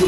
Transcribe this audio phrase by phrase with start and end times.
[0.00, 0.06] आज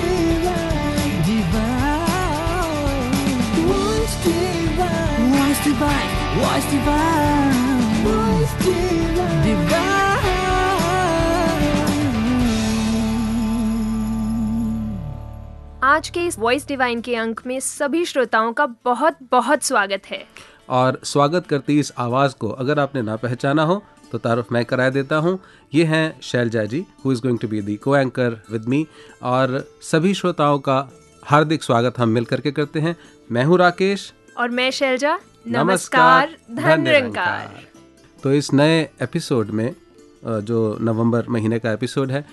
[16.09, 20.25] के इस वॉइस डिवाइन के अंक में सभी श्रोताओं का बहुत बहुत स्वागत है।
[20.69, 23.83] और स्वागत करती इस आवाज़ को, अगर आपने ना पहचाना हो
[24.13, 25.39] तो तारुफ मैं करा देता हूँ।
[25.75, 28.87] ये हैं Shailaja ji who is going to be the co anchor with मी
[29.25, 30.79] और सभी श्रोताओं का
[31.23, 32.97] हार्दिक स्वागत हम मिल करके करते हैं।
[33.33, 37.61] मैं हूँ राकेश। और मैं शैलजा। नमस्कार धन निरंकार
[38.19, 39.75] तो इस नए एपिसोड में
[40.25, 42.25] जो नवंबर महीने का एपिसोड है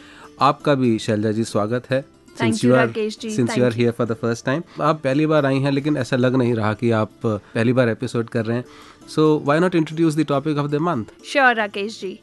[0.42, 2.04] आपका भी शैलजा जी स्वागत है।
[2.36, 6.16] Since you are here for the first time आप पहली बार आई हैं लेकिन ऐसा
[6.16, 8.66] लग नहीं रहा कि आप पहली बार एपिसोड कर रहे हैं।
[9.16, 12.20] So why not introduce the topic of the month sure Rakesh ji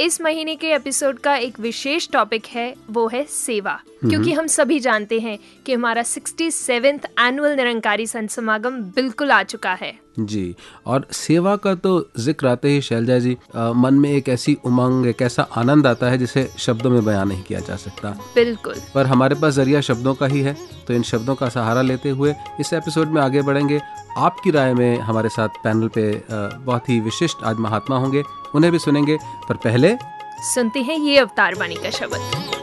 [0.00, 4.80] इस महीने के एपिसोड का एक विशेष टॉपिक है वो है सेवा। क्योंकि हम सभी
[4.80, 10.54] जानते हैं कि हमारा 67th एनुअल निरंकारी संत समागम बिल्कुल आ चुका है। जी।
[10.86, 15.06] और सेवा का तो ज़िक्र आते ही शैलजा जी अ, मन में एक ऐसी उमंग
[15.06, 19.06] एक ऐसा आनंद आता है जिसे शब्दों में बयान नहीं किया जा सकता। बिल्कुल। पर
[19.06, 20.56] हमारे पास ज़रिया शब्दों का ही है
[20.88, 23.80] तो इन शब्दों का सहारा लेते हुए इस एपिसोड में आगे बढ़ेंगे।
[24.18, 28.22] आपकी राय में हमारे साथ पैनल पे बहुत ही विशिष्ट आज महात्मा होंगे
[28.54, 29.16] उन्हें भी सुनेंगे।
[29.48, 29.96] पर पहले
[30.44, 32.61] सुनते हैं ये अवतार वाणी का शब्द।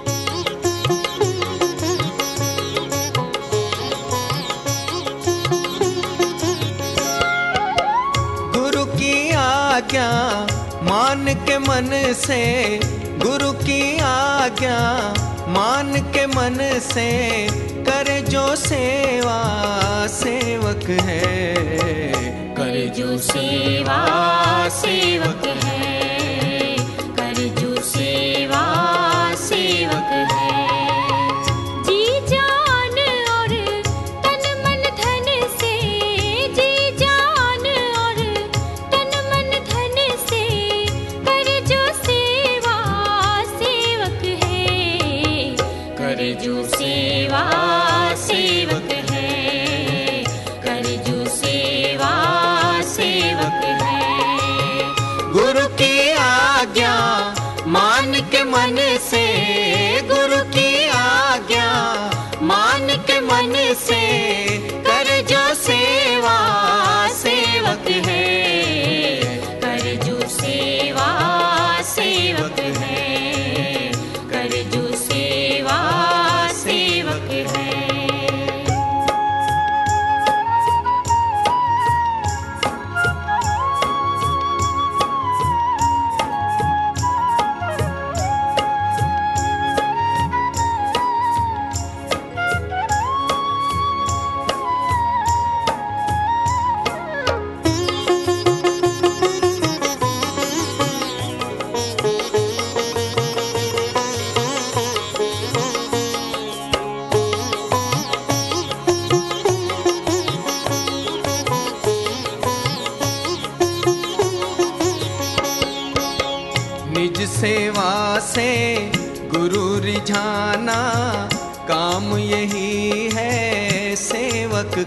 [9.90, 10.48] आज्ञा,
[10.84, 12.80] मान के मन से
[13.18, 15.14] गुरु की आज्ञा,
[15.48, 17.48] मान के मन से
[17.84, 19.40] करे जो सेवा
[20.08, 21.56] सेवक है।
[22.56, 26.19] करे जो सेवा सेवक है।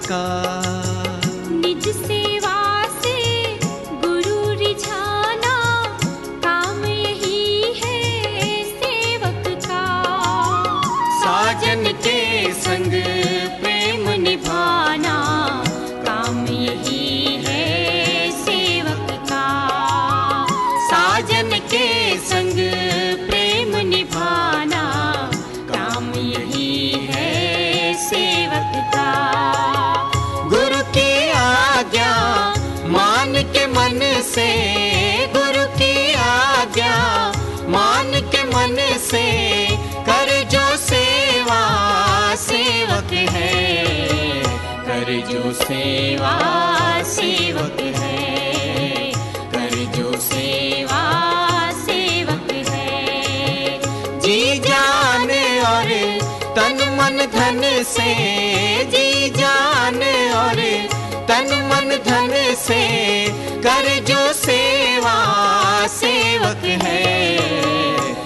[0.02, 0.61] सेवक
[57.42, 58.10] धन से
[58.84, 59.96] जी जान
[60.32, 60.54] और
[61.28, 63.28] तन मन धन से
[63.66, 65.16] कर जो सेवा
[65.86, 67.36] सेवक है।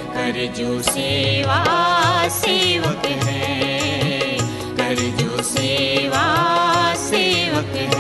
[0.09, 1.65] कर जो सेवा
[2.29, 4.39] सेवक है।
[4.77, 6.27] कर जो सेवा
[6.95, 7.96] सेवक है।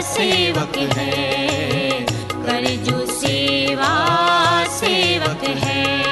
[0.00, 1.30] सेवक है।
[2.32, 4.16] कर जो सेवा
[4.64, 6.04] सेवक है।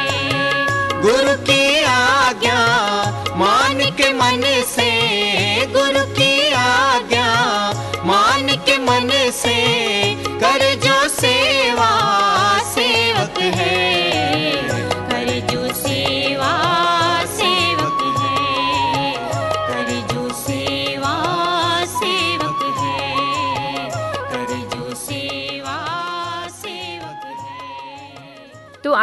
[1.02, 2.58] गुरु की आज्ञा
[3.36, 4.90] मान के मन से।
[5.66, 7.34] गुरु की आज्ञा
[8.04, 9.87] मान के मन से।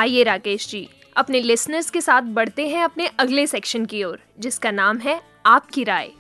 [0.06, 0.88] आइए राकेश जी,
[1.18, 5.84] अपने लिसनर्स के साथ बढ़ते हैं अपने अगले सेक्शन की ओर, जिसका नाम है आपकी
[5.84, 6.12] राय.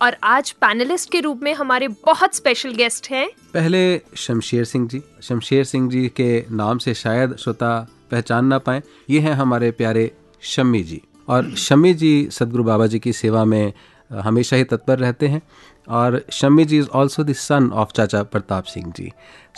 [0.00, 3.80] और आज पैनलिस्ट के रूप में हमारे बहुत स्पेशल गेस्ट हैं पहले
[4.16, 7.72] शमशेर सिंह जी, शमशेर सिंह जी के नाम से शायद श्रोता
[8.10, 10.10] पहचान ना पाए, ये हैं हमारे प्यारे
[10.42, 13.72] शम्मी जी और शम्मी जी सदगुरु बाबा जी की सेवा में
[14.20, 15.42] हमेशा ही तत्पर रहते हैं।
[15.88, 19.12] और Shami ji is also the son of चाचा प्रताप सिंह जी।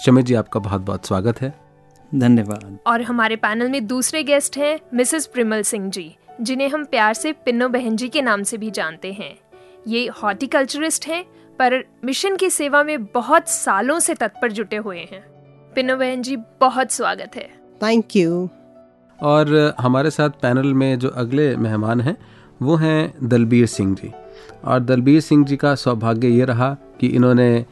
[0.04, 1.54] शमी जी आपका बहुत बहुत स्वागत है।
[2.14, 7.14] धन्यवाद। और हमारे पैनल में दूसरे गेस्ट हैं मिसेस प्रिमल सिंह जी जिन्हें हम प्यार
[7.14, 9.36] से पिन्नो बहन जी के नाम से भी जानते हैं।
[9.88, 11.24] ये हॉर्टिकल्चरिस्ट हैं
[11.58, 15.24] पर मिशन की सेवा में बहुत सालों से तत्पर जुटे हुए हैं।
[15.74, 17.48] पिन्नो बहन जी बहुत स्वागत है।
[17.82, 18.48] थैंक यू
[19.22, 22.16] और हमारे साथ पैनल में जो अगले मेहमान हैं
[22.62, 24.12] वो हैं दलबीर सिंह जी।
[24.64, 27.64] और दलबीर सिंह जी का सौभाग्य ये रहा कि इन्होंने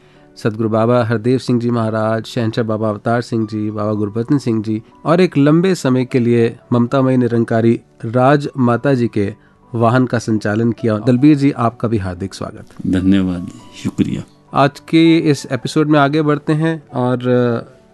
[0.43, 4.81] सदगुरु बाबा हरदेव सिंह जी महाराज शहनशाह बाबा अवतार सिंह जी बाबा गुरबचन सिंह जी
[5.05, 9.33] और एक लंबे समय के लिए ममतामयी निरंकारी राज माता जी के
[9.73, 13.47] वाहन का संचालन किया। दलबीर जी आपका भी हार्दिक स्वागत। धन्यवाद
[13.83, 17.19] शुक्रिया। आज के इस एपिसोड में आगे बढ़ते हैं और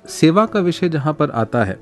[0.09, 1.79] सेवा का विषय जहाँ पर आता है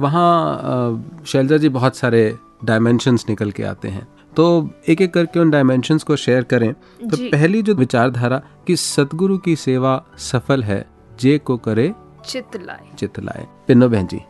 [0.00, 4.06] वहाँ शैलजा जी बहुत सारे डायमेंशंस निकल के आते हैं।
[4.38, 4.44] तो
[4.88, 9.56] एक एक करके उन डायमेंशंस को शेयर करें। तो पहली जो विचारधारा कि सतगुरु की
[9.56, 10.84] सेवा सफल है
[11.20, 11.92] जे को करे
[12.26, 14.20] चित लाए। चित्त लाए। पिन्नो बहन जी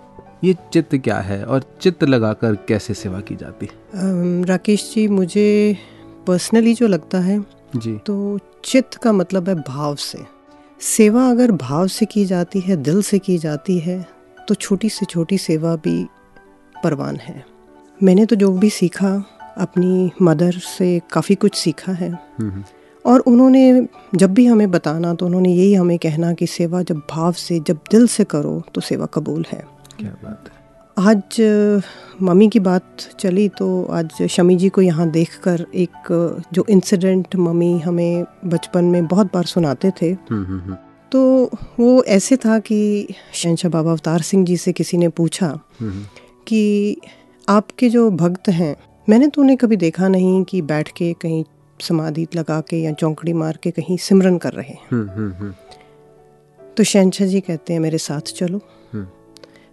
[0.45, 4.45] ये चित्त क्या है और चित्त लगाकर कैसे सेवा की जाती है?
[4.45, 5.77] राकेश जी मुझे
[6.27, 7.41] पर्सनली जो लगता है
[7.77, 10.25] जी। तो चित्त का मतलब है भाव से।
[10.81, 14.05] सेवा अगर भाव से की जाती है दिल से की जाती है
[14.49, 16.05] तो छोटी से छोटी सेवा भी
[16.75, 17.45] परवान है।
[18.00, 19.11] मैंने तो जो भी सीखा
[19.59, 22.65] अपनी मदर से काफ़ी कुछ सीखा है। हम्म, हम्म,
[23.05, 27.33] और उन्होंने जब भी हमें बताना तो उन्होंने यही हमें कहना कि सेवा जब भाव
[27.38, 29.65] से जब दिल से करो तो सेवा कबूल है।
[29.99, 30.57] क्या बात है।
[30.97, 31.37] आज
[32.23, 36.09] मम्मी की बात चली तो आज शमी जी को यहाँ देखकर एक
[36.53, 40.77] जो इंसिडेंट मम्मी हमें बचपन में बहुत बार सुनाते थे हम्म,
[41.12, 41.50] तो
[41.81, 42.79] वो ऐसे था कि
[43.35, 45.59] शहनशाह बाबा अवतार सिंह जी से किसी ने पूछा
[46.47, 46.97] कि
[47.49, 48.75] आपके जो भक्त हैं
[49.09, 51.45] मैंने तो उन्हें कभी देखा नहीं कि बैठ के कहीं
[51.81, 55.55] समाधि लगा के या चौंकड़ी मार के कहीं सिमरन कर रहे हैं। हम्म, हम्म, हम्म,
[56.77, 58.61] तो शहनशाह जी कहते हैं मेरे साथ चलो।
[58.93, 59.07] हम्म।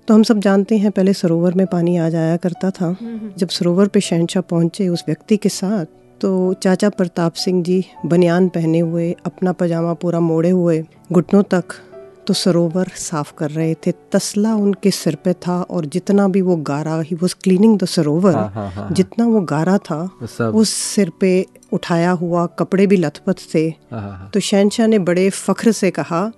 [0.08, 2.98] तो हम सब जानते हैं पहले सरोवर में पानी आ जाया करता था।
[3.38, 5.86] जब सरोवर पे शहनशाह पहुँचे उस व्यक्ति के साथ
[6.22, 11.64] तो चाचा प्रताप सिंह जी बनियान पहने हुए अपना पजामा पूरा मोड़े हुए घुटनों तक
[12.28, 16.56] तो सरोवर साफ़ कर रहे थे। तसला उनके सिर पे था और जितना भी वो
[16.56, 20.02] गारा ही वॉज़ क्लीनिंग द सरोवर हाँ, हाँ, हाँ, जितना वो गारा था
[20.42, 23.70] उस सिर पे उठाया हुआ कपड़े भी लथपथ थे
[24.34, 26.32] तो शहनशाह ने बड़े फख्र से कहा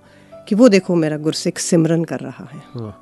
[0.48, 2.92] कि वो देखो मेरा गुरसिख सिमरन कर रहा है।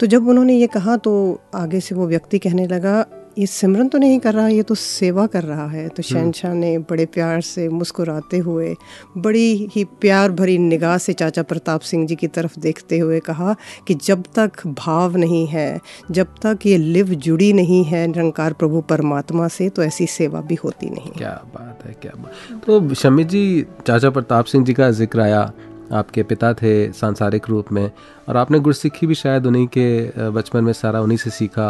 [0.00, 1.12] तो जब उन्होंने ये कहा तो
[1.54, 3.04] आगे से वो व्यक्ति कहने लगा
[3.38, 6.76] ये सिमरन तो नहीं कर रहा ये तो सेवा कर रहा है। तो शहनशाह ने
[6.80, 8.74] बड़े प्यार से मुस्कुराते हुए
[9.16, 13.54] बड़ी ही प्यार भरी निगाह से चाचा प्रताप सिंह जी की तरफ़ देखते हुए कहा
[13.88, 15.80] कि जब तक भाव नहीं है
[16.10, 20.54] जब तक ये लिव जुड़ी नहीं है निरंकार प्रभु परमात्मा से तो ऐसी सेवा भी
[20.54, 24.90] होती नहीं। क्या बात है क्या बात। तो शमी जी चाचा प्रताप सिंह जी का
[24.92, 25.50] ज़िक्र आया
[25.92, 27.90] आपके पिता थे सांसारिक रूप में
[28.28, 31.68] और आपने गुरसिक्खी भी शायद उन्हीं के बचपन में सारा उन्हीं से सीखा।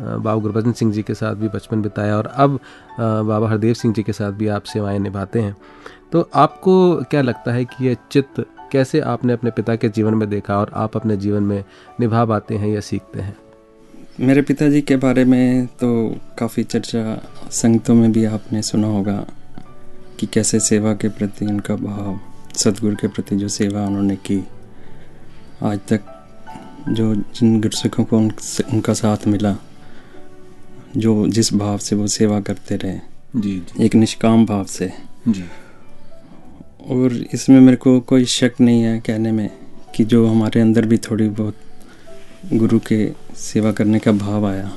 [0.00, 2.58] बाबा गुरबचन सिंह जी के साथ भी बचपन बिताया और अब
[3.00, 5.56] बाबा हरदेव सिंह जी के साथ भी आप सेवाएँ निभाते हैं।
[6.12, 10.28] तो आपको क्या लगता है कि ये चित्त कैसे आपने अपने पिता के जीवन में
[10.30, 11.64] देखा और आप अपने जीवन में
[12.00, 13.36] निभा पाते हैं या सीखते हैं?
[14.20, 19.24] मेरे पिताजी के बारे में तो काफ़ी चर्चा संगतों में भी आपने सुना होगा
[20.18, 22.18] कि कैसे सेवा के प्रति उनका भाव
[22.54, 24.44] सदगुरु के प्रति जो सेवा उन्होंने की।
[25.62, 26.00] आज तक
[26.88, 28.30] जो जिन गुरसिखों को उन,
[28.72, 29.56] उनका साथ मिला
[30.96, 32.98] जो जिस भाव से वो सेवा करते रहे।
[33.36, 34.92] जी जी। एक निष्काम भाव से।
[35.28, 35.44] जी।
[36.88, 39.50] और इसमें मेरे को कोई शक नहीं है कहने में
[39.94, 41.56] कि जो हमारे अंदर भी थोड़ी बहुत
[42.52, 44.72] गुरु के सेवा करने का भाव आया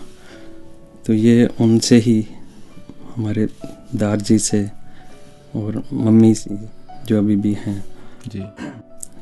[1.06, 2.28] तो ये उनसे ही
[3.16, 3.48] हमारे
[3.96, 4.72] दार जी से
[5.56, 6.58] और मम्मी से
[7.06, 7.84] जो अभी भी हैं
[8.28, 8.44] जी।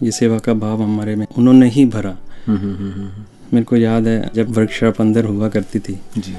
[0.03, 4.07] ये सेवा का भाव हमारे में उन्होंने ही भरा। हम्म, हम्म, हम्म, मेरे को याद
[4.07, 6.35] है जब वर्कशॉप अंदर हुआ करती थी। जी।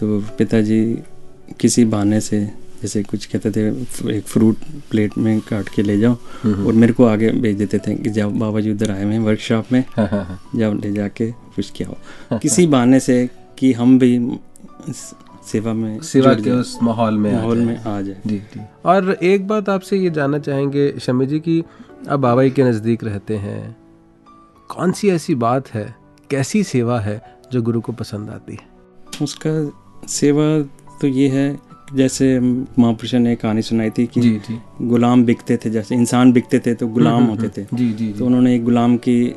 [0.00, 0.80] तो पिताजी
[1.60, 2.40] किसी बहाने से
[2.82, 3.62] जैसे कुछ कहते थे
[4.16, 4.56] एक फ्रूट
[4.90, 6.14] प्लेट में काट के ले जाओ
[6.46, 9.20] और मेरे को आगे भेज देते थे कि जाओ बाबा जी उधर आए हुए हैं
[9.20, 13.72] वर्कशॉप में। हाँ हाँ हाँ। जाओ ले जाके कुछ किया हो। किसी बहाने से कि
[13.72, 14.38] हम भी
[15.46, 19.46] सेवा में सेवा के उस माहौल में माहौल में आ जाए। जी जी। और एक
[19.48, 21.62] बात आपसे ये जानना चाहेंगे शमी जी की
[22.08, 23.76] अब बाबा जी के नज़दीक रहते हैं।
[24.68, 25.94] कौन सी ऐसी बात है
[26.30, 27.20] कैसी सेवा है
[27.52, 28.68] जो गुरु को पसंद आती है?
[29.22, 29.50] उसका
[30.08, 30.62] सेवा
[31.00, 31.58] तो ये है
[31.94, 34.40] जैसे महापुरुष ने एक कहानी सुनाई थी कि जी
[34.82, 38.54] गुलाम बिकते थे जैसे इंसान बिकते थे तो गुलाम होते थे। जी जी तो उन्होंने
[38.54, 39.28] एक गुलाम की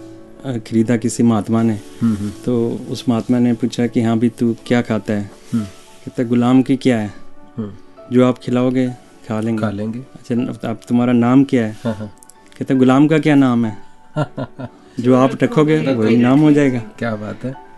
[0.45, 4.55] खरीदा किसी महात्मा ने। हम्म, हम्म, तो उस महात्मा ने पूछा कि हाँ भी तू
[4.65, 5.31] क्या खाता है?
[5.53, 7.13] हम्म, कहता गुलाम की क्या है?
[7.57, 7.71] हम्म,
[8.11, 8.89] जो आप खिलाओगे
[9.27, 11.77] खा लेंगे। खा लेंगे। अच्छा अब तुम्हारा नाम क्या है?
[11.83, 12.11] हाँ, हाँ।
[12.57, 13.77] कहता गुलाम का क्या नाम है?
[14.99, 17.68] जो आप रखोगे वही नाम हो जाएगा। क्या बात है।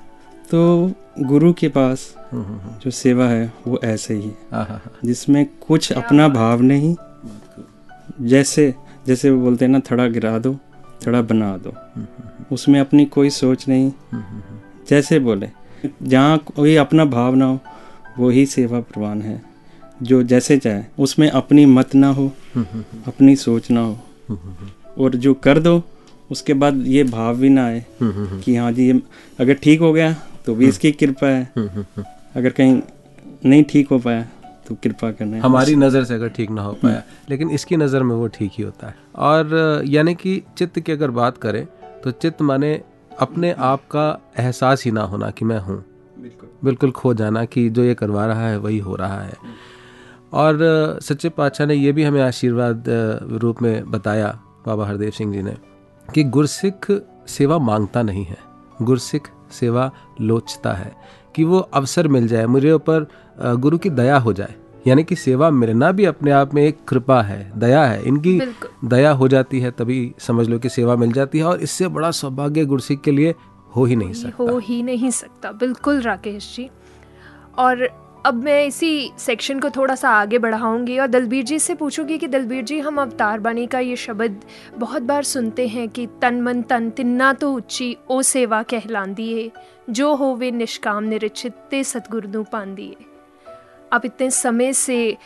[0.51, 4.65] तो गुरु के पास हम्म, हम्म, हम्म, जो सेवा है वो ऐसे ही। है हाँ,
[4.65, 6.95] हाँ, हाँ। जिसमें कुछ अपना भाव नहीं
[8.27, 8.73] जैसे
[9.07, 10.55] जैसे वो बोलते हैं ना थड़ा गिरा दो
[11.07, 11.73] थड़ा बना दो।
[12.55, 13.91] उसमें अपनी कोई सोच नहीं।
[14.89, 15.49] जैसे बोले
[16.03, 17.59] जहाँ कोई अपना भाव ना हो
[18.19, 19.41] वो ही सेवा प्रवान है।
[20.03, 22.31] जो जैसे चाहे उसमें अपनी मत ना हो
[23.07, 24.37] अपनी सोच ना हो।
[24.97, 25.81] और जो कर दो
[26.31, 29.01] उसके बाद ये भाव भी ना आए कि हाँ जी ये
[29.39, 30.15] अगर ठीक हो गया
[30.45, 31.43] तो भी इसकी कृपा है।
[32.35, 32.81] अगर कहीं
[33.45, 34.21] नहीं ठीक हो पाया
[34.67, 38.03] तो कृपा करना है। हमारी नज़र से अगर ठीक ना हो पाया लेकिन इसकी नज़र
[38.03, 41.65] में वो ठीक ही होता है। और यानी कि चित्त की अगर बात करें
[42.03, 42.73] तो चित्त माने
[43.19, 44.05] अपने आप का
[44.39, 45.83] एहसास ही ना होना कि मैं हूँ।
[46.63, 49.37] बिल्कुल। खो जाना कि जो ये करवा रहा है वही हो रहा है।
[50.33, 52.83] और सच्चे पातशाह ने यह भी हमें आशीर्वाद
[53.41, 54.27] रूप में बताया
[54.65, 55.55] बाबा हरदेव सिंह जी ने
[56.07, 56.85] कि गुरसिख
[57.27, 58.37] सेवा माँगता नहीं है।
[58.81, 59.91] गुरसिख सेवा
[60.21, 60.91] लोचता है
[61.35, 63.07] कि वो अवसर मिल जाए मुझे ऊपर
[63.55, 64.55] गुरु की दया हो जाए।
[64.87, 68.39] यानी कि सेवा मिलना भी अपने आप में एक कृपा है दया है। इनकी
[68.85, 72.11] दया हो जाती है तभी समझ लो कि सेवा मिल जाती है और इससे बड़ा
[72.11, 73.35] सौभाग्य गुरसिख के लिए
[73.75, 76.69] हो ही नहीं सकता। हो ही नहीं सकता। बिल्कुल राकेश जी।
[77.57, 77.87] और
[78.25, 82.27] अब मैं इसी सेक्शन को थोड़ा सा आगे बढ़ाऊँगी और दलबीर जी से पूछूँगी कि
[82.27, 84.41] दलबीर जी, हम अवतार बानी का ये शब्द
[84.77, 89.51] बहुत बार सुनते हैं कि तन मन तन तिन्ना तो उच्ची, ओ सेवा कहलांदी है
[89.89, 93.05] जो हो वे निष्काम निरिचित ते सतगुरु पांदी है
[93.93, 95.17] आप इतने समय से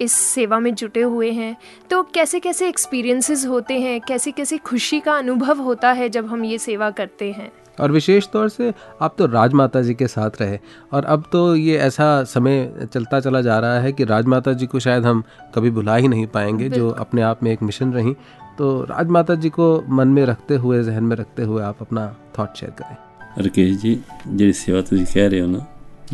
[0.00, 1.56] इस सेवा में जुटे हुए हैं
[1.90, 6.44] तो कैसे कैसे एक्सपीरियंसेस होते हैं कैसी कैसी खुशी का अनुभव होता है जब हम
[6.44, 7.52] ये सेवा करते हैं?
[7.79, 10.59] और विशेष तौर से आप तो राजमाता जी के साथ रहे
[10.93, 14.79] और अब तो ये ऐसा समय चलता चला जा रहा है कि राजमाता जी को
[14.79, 15.23] शायद हम
[15.55, 18.15] कभी भुला ही नहीं पाएंगे जो अपने आप में एक मिशन रही
[18.57, 22.07] तो राजमाता जी को मन में रखते हुए जहन में रखते हुए आप अपना
[22.39, 22.95] थॉट शेयर करें
[23.39, 25.59] ਰਕੇਸ਼ ਜੀ ਜਿਹੜੀ ਸੇਵਾ ਤੁਸੀਂ ਕਹਿ ਰਹੇ ਹੋ ਨਾ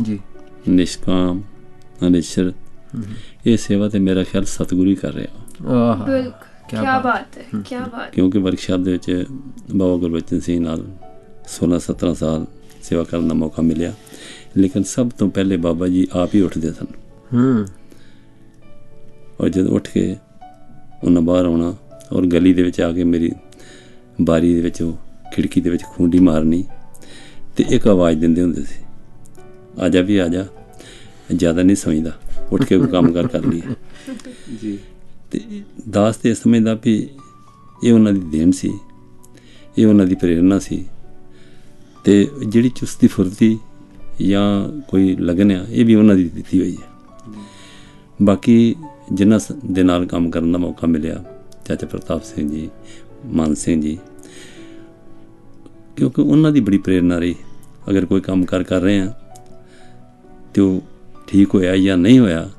[0.02, 0.18] जी
[0.68, 1.42] ਨਿਸ਼ਕਾਮ
[2.06, 2.52] ਅਨਿਸ਼ਰ
[3.46, 5.40] ਇਹ ਸੇਵਾ ਤੇ ਮੇਰਾ ਖਿਆਲ ਸਤਿਗੁਰੂ ਹੀ ਕਰ ਰਿਹਾ
[6.08, 6.32] बिल्कुल
[6.72, 9.26] क्या बात है क्या बात ਕਿਉਂਕਿ ਵਰਕਸ਼ਾਪ ਦੇ ਵਿੱਚ
[9.74, 10.84] ਬਾਬਾ ਗੁਰਬਚਨ ਸਿੰਘ ਨਾਲ
[11.47, 12.45] 16-17 ਸਾਲ
[12.83, 13.93] ਸੇਵਾ ਕਰਨ ਦਾ ਮੌਕਾ ਮਿਲਿਆ।
[14.57, 16.85] ਲੇਕਿਨ ਸਭ ਤੋਂ ਪਹਿਲੇ ਬਾਬਾ ਜੀ ਆਪ ਹੀ ਉੱਠਦੇ ਸਨ।
[17.33, 17.65] ਹੂੰ।
[19.41, 20.15] ਔਰ ਜਦ ਉੱਠ ਕੇ
[21.03, 21.75] ਉਹਨਾਂ ਬਾਹਰ ਆਉਣਾ
[22.11, 23.31] ਔਰ ਗਲੀ ਦੇ ਵਿੱਚ ਆ ਕੇ ਮੇਰੀ
[24.21, 24.97] ਬਾਰੀ ਦੇ ਵਿੱਚ ਉਹ
[25.33, 26.63] ਖਿੜਕੀ ਦੇ ਵਿੱਚ ਖੁੰਡੀ ਮਾਰਨੀ
[27.55, 28.83] ਤੇ ਇੱਕ ਆਵਾਜ਼ ਦਿੰਦੇ ਹੁੰਦੇ ਸੀ
[29.79, 30.45] ਆ ਜਾ ਵੀ ਆ ਜਾ।
[31.35, 32.11] ਜ਼ਿਆਦਾ ਨਹੀਂ ਸਮਝਦਾ।
[32.51, 33.61] ਉੱਠ ਕੇ ਕੋਈ ਕੰਮ ਕਰ ਕਰ ਲਈ
[34.61, 34.79] ਜੀ।
[35.31, 35.41] ਤੇ
[35.89, 37.09] ਦਾਸ ਤੇ ਸਮਝਦਾ ਵੀ
[37.83, 38.71] ਇਹ ਉਹਨਾਂ ਦੀ ਦੇਣ ਸੀ
[39.77, 40.85] ਇਹ ਉਹਨਾਂ ਦੀ ਪ੍ਰੇਰਣਾ ਸੀ।
[42.07, 42.13] ਤੇ
[42.47, 43.57] ਜਿਹੜੀ ਚੁਸਤੀ ਫੁਰਤੀ
[44.29, 44.43] ਜਾਂ
[44.81, 47.33] ਕੋਈ ਲਗਨ ਆ ਇਹ ਵੀ ਉਹਨਾਂ ਦੀ ਦਿੱਤੀ ਹੋਈ ਹੈ।
[48.21, 48.75] ਬਾਕੀ
[49.13, 51.23] ਜਿਨ੍ਹਾਂ ਦੇ ਨਾਲ ਕੰਮ ਕਰਨ ਦਾ ਮੌਕਾ ਮਿਲਿਆ
[51.65, 52.69] ਚਾਚਾ ਪ੍ਰਤਾਪ ਸਿੰਘ ਜੀ
[53.25, 53.97] ਮਾਨ ਸਿੰਘ ਜੀ
[55.97, 57.35] ਕਿਉਂਕਿ ਉਹਨਾਂ ਦੀ ਬੜੀ ਪ੍ਰੇਰਣਾ ਰਹੀ।
[57.89, 59.13] ਅਗਰ ਕੋਈ ਕੰਮ ਕਰ ਕਰ ਰਹੇ ਆ
[60.53, 60.81] ਤੇ ਉਹ
[61.27, 62.49] ਠੀਕ ਹੋਇਆ ਜਾਂ ਨਹੀਂ ਹੋਇਆ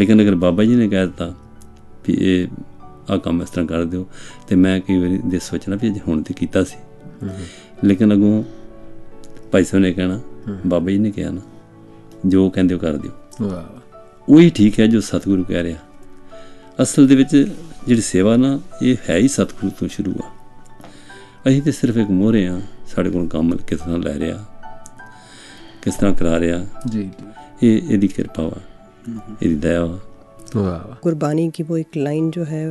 [0.00, 1.34] ਲੇਕਿਨ ਅਗਰ ਬਾਬਾ ਜੀ ਨੇ ਕਹਿ ਦਿੱਤਾ
[2.08, 2.46] ਵੀ ਇਹ
[3.10, 4.06] ਆ ਕੰਮ ਇਸ ਤਰ੍ਹਾਂ ਕਰ ਦਿਓ
[4.48, 6.76] ਤੇ ਮੈਂ ਕਈ ਵਾਰੀ ਦੇ ਸੋਚਣਾ ਵੀ ਹੁਣ ਤੇ ਕੀਤਾ ਸੀ।
[7.84, 8.42] ਲੇਕਿਨ ਅਗੋਂ
[9.51, 10.19] ਭਾਈ ਸਾਹਿਬ ਨੇ ਕਹਿਣਾ
[10.65, 11.41] ਬਾਬਾ ਜੀ ਨੇ ਕਿਹਾ ਨਾ
[12.25, 17.15] ਜੋ ਕਹਿੰਦੇ ਉਹ ਕਰ ਦਿਓ ਵਾਹ ਉਹੀ ਠੀਕ ਹੈ ਜੋ ਸਤਿਗੁਰੂ ਕਹਿ ਰਿਹਾ ਅਸਲ ਦੇ
[17.15, 20.29] ਵਿੱਚ ਜਿਹੜੀ ਸੇਵਾ ਨਾ ਇਹ ਹੈ ਹੀ ਸਤਿਗੁਰੂ ਤੋਂ ਸ਼ੁਰੂ ਆ
[21.47, 24.45] ਅਸੀਂ ਤੇ ਸਿਰਫ ਇੱਕ ਮੋਹਰੇ ਆ ਸਾਡੇ ਕੋਲ ਕੰਮ ਕਿਸ ਤਰ੍ਹਾਂ ਲੈ ਰਿਹਾ
[25.83, 28.61] ਕਿਸ ਤਰ੍ਹਾਂ ਕਰਾ ਰਿਹਾ ਜੀ ਜੀ ਇਹ ਇਹਦੀ ਕਿਰਪਾ ਵਾ
[29.41, 29.99] ਇਹਦੀ ਦਇਆ ਵਾ
[30.55, 32.63] वाह वाह गुरबानी की वो एक लाइन जो है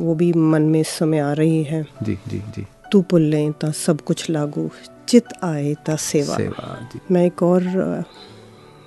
[0.00, 3.70] वो भी मन में इस समय आ रही है जी जी जी तू पुल्ले ता
[3.76, 4.68] सब कुछ लागू
[5.07, 8.03] चित आए ता सेवा। सेवा जी। मैं एक और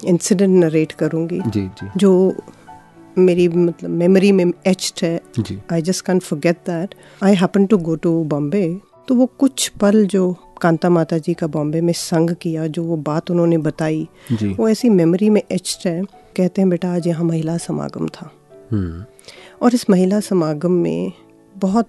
[0.05, 2.13] इंसिडेंट नरेट करूँगी जी जी। जो
[3.19, 5.21] मेरी मतलब मेमोरी में एच्ड है।
[5.73, 8.67] I just can forget that I happen to go to Bombay
[9.09, 10.33] तो वो कुछ पल जो
[10.63, 14.89] कांता माता जी का बॉम्बे में संग किया जो वो बात उन्होंने बताई वो ऐसी
[14.91, 16.03] मेमोरी में एच्ड है।
[16.37, 18.31] कहते हैं बेटा आज यहाँ महिला समागम था।
[18.73, 19.05] हम्म।
[19.63, 21.13] और इस महिला समागम में
[21.57, 21.89] बहुत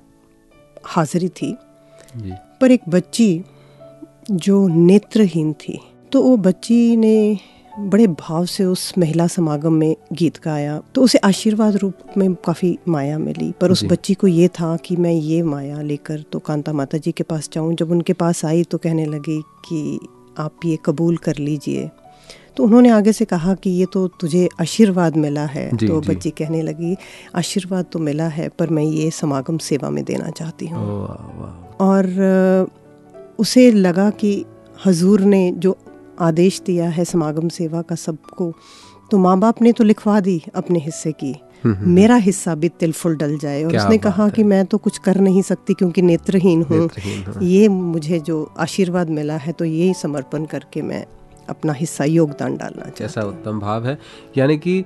[0.86, 1.56] हाजिरी थी।
[2.18, 3.44] जी। पर एक बच्ची
[4.32, 5.80] जो नेत्रहीन थी।
[6.12, 7.38] तो वो बच्ची ने
[7.80, 12.78] बड़े भाव से उस महिला समागम में गीत गाया। तो उसे आशीर्वाद रूप में काफ़ी
[12.88, 16.74] माया मिली। पर उस बच्ची को ये था कि मैं ये माया लेकर तो कांता
[16.74, 20.00] माता जी के पास जाऊँ। जब उनके पास आई तो कहने लगी कि
[20.40, 21.90] आप ये कबूल कर लीजिए।
[22.58, 26.10] तो उन्होंने आगे से कहा कि ये तो तुझे आशीर्वाद मिला है। जी, तो जी।
[26.10, 26.96] बच्ची कहने लगी
[27.36, 30.88] आशीर्वाद तो मिला है पर मैं ये समागम सेवा में देना चाहती हूँ।
[31.82, 32.06] और
[33.40, 34.46] उसे लगा कि
[34.86, 35.78] हजूर ने जो
[36.22, 38.54] आदेश दिया है समागम सेवा का सबको
[39.12, 43.38] तो माँ बाप ने तो लिखवा दी अपने हिस्से की। मेरा हिस्सा भी तिलफुल डल
[43.38, 46.90] जाए। और उसने कहा कि मैं तो कुछ कर नहीं सकती क्योंकि नेत्रहीन हूँ।
[47.42, 51.06] ये मुझे जो आशीर्वाद मिला है तो यही समर्पण करके मैं
[51.50, 53.98] अपना हिस्सा योगदान डालना जैसा उत्तम भाव है।
[54.38, 54.84] यानी कि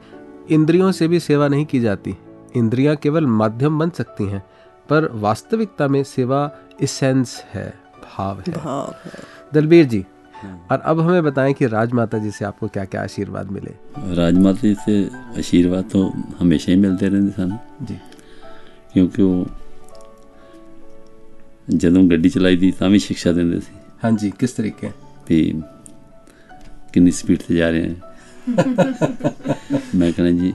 [0.52, 2.16] इंद्रियों से भी सेवा नहीं की जाती।
[2.56, 4.44] इंद्रियाँ केवल माध्यम बन सकती हैं
[4.89, 6.50] पर वास्तविकता में सेवा
[6.82, 9.22] इसेंस है। भाव है भाव है
[9.55, 10.05] दलबीर जी
[10.72, 13.72] और अब हमें बताएं कि राजमाता जी से आपको क्या क्या आशीर्वाद मिले
[14.16, 14.94] ਰਾਜਮਾਤਾ ਜੀ ਤੇ
[15.38, 16.11] ਆਸ਼ੀਰਵਾਦ ਤੋਂ
[16.42, 17.98] ਹਮੇਸ਼ਾ ਹੀ ਮਿਲਦੇ ਰਹਿੰਦੇ ਸਨ ਜੀ
[18.94, 19.46] ਕਿਉਂਕਿ ਉਹ
[21.68, 24.90] ਜਦੋਂ ਗੱਡੀ ਚਲਾਈ ਦੀ ਤਾਂ ਵੀ ਸਿੱਖਿਆ ਦਿੰਦੇ ਸੀ हाँ जी किस तरीके
[25.29, 25.38] ਵੀ
[26.92, 28.64] ਕਿੰਨੀ ਸਪੀਡ ਤੇ ਜਾ ਰਹੇ ਹਾਂ
[29.96, 30.53] ਮੈਂ ਕਹਿੰਦਾ ਜੀ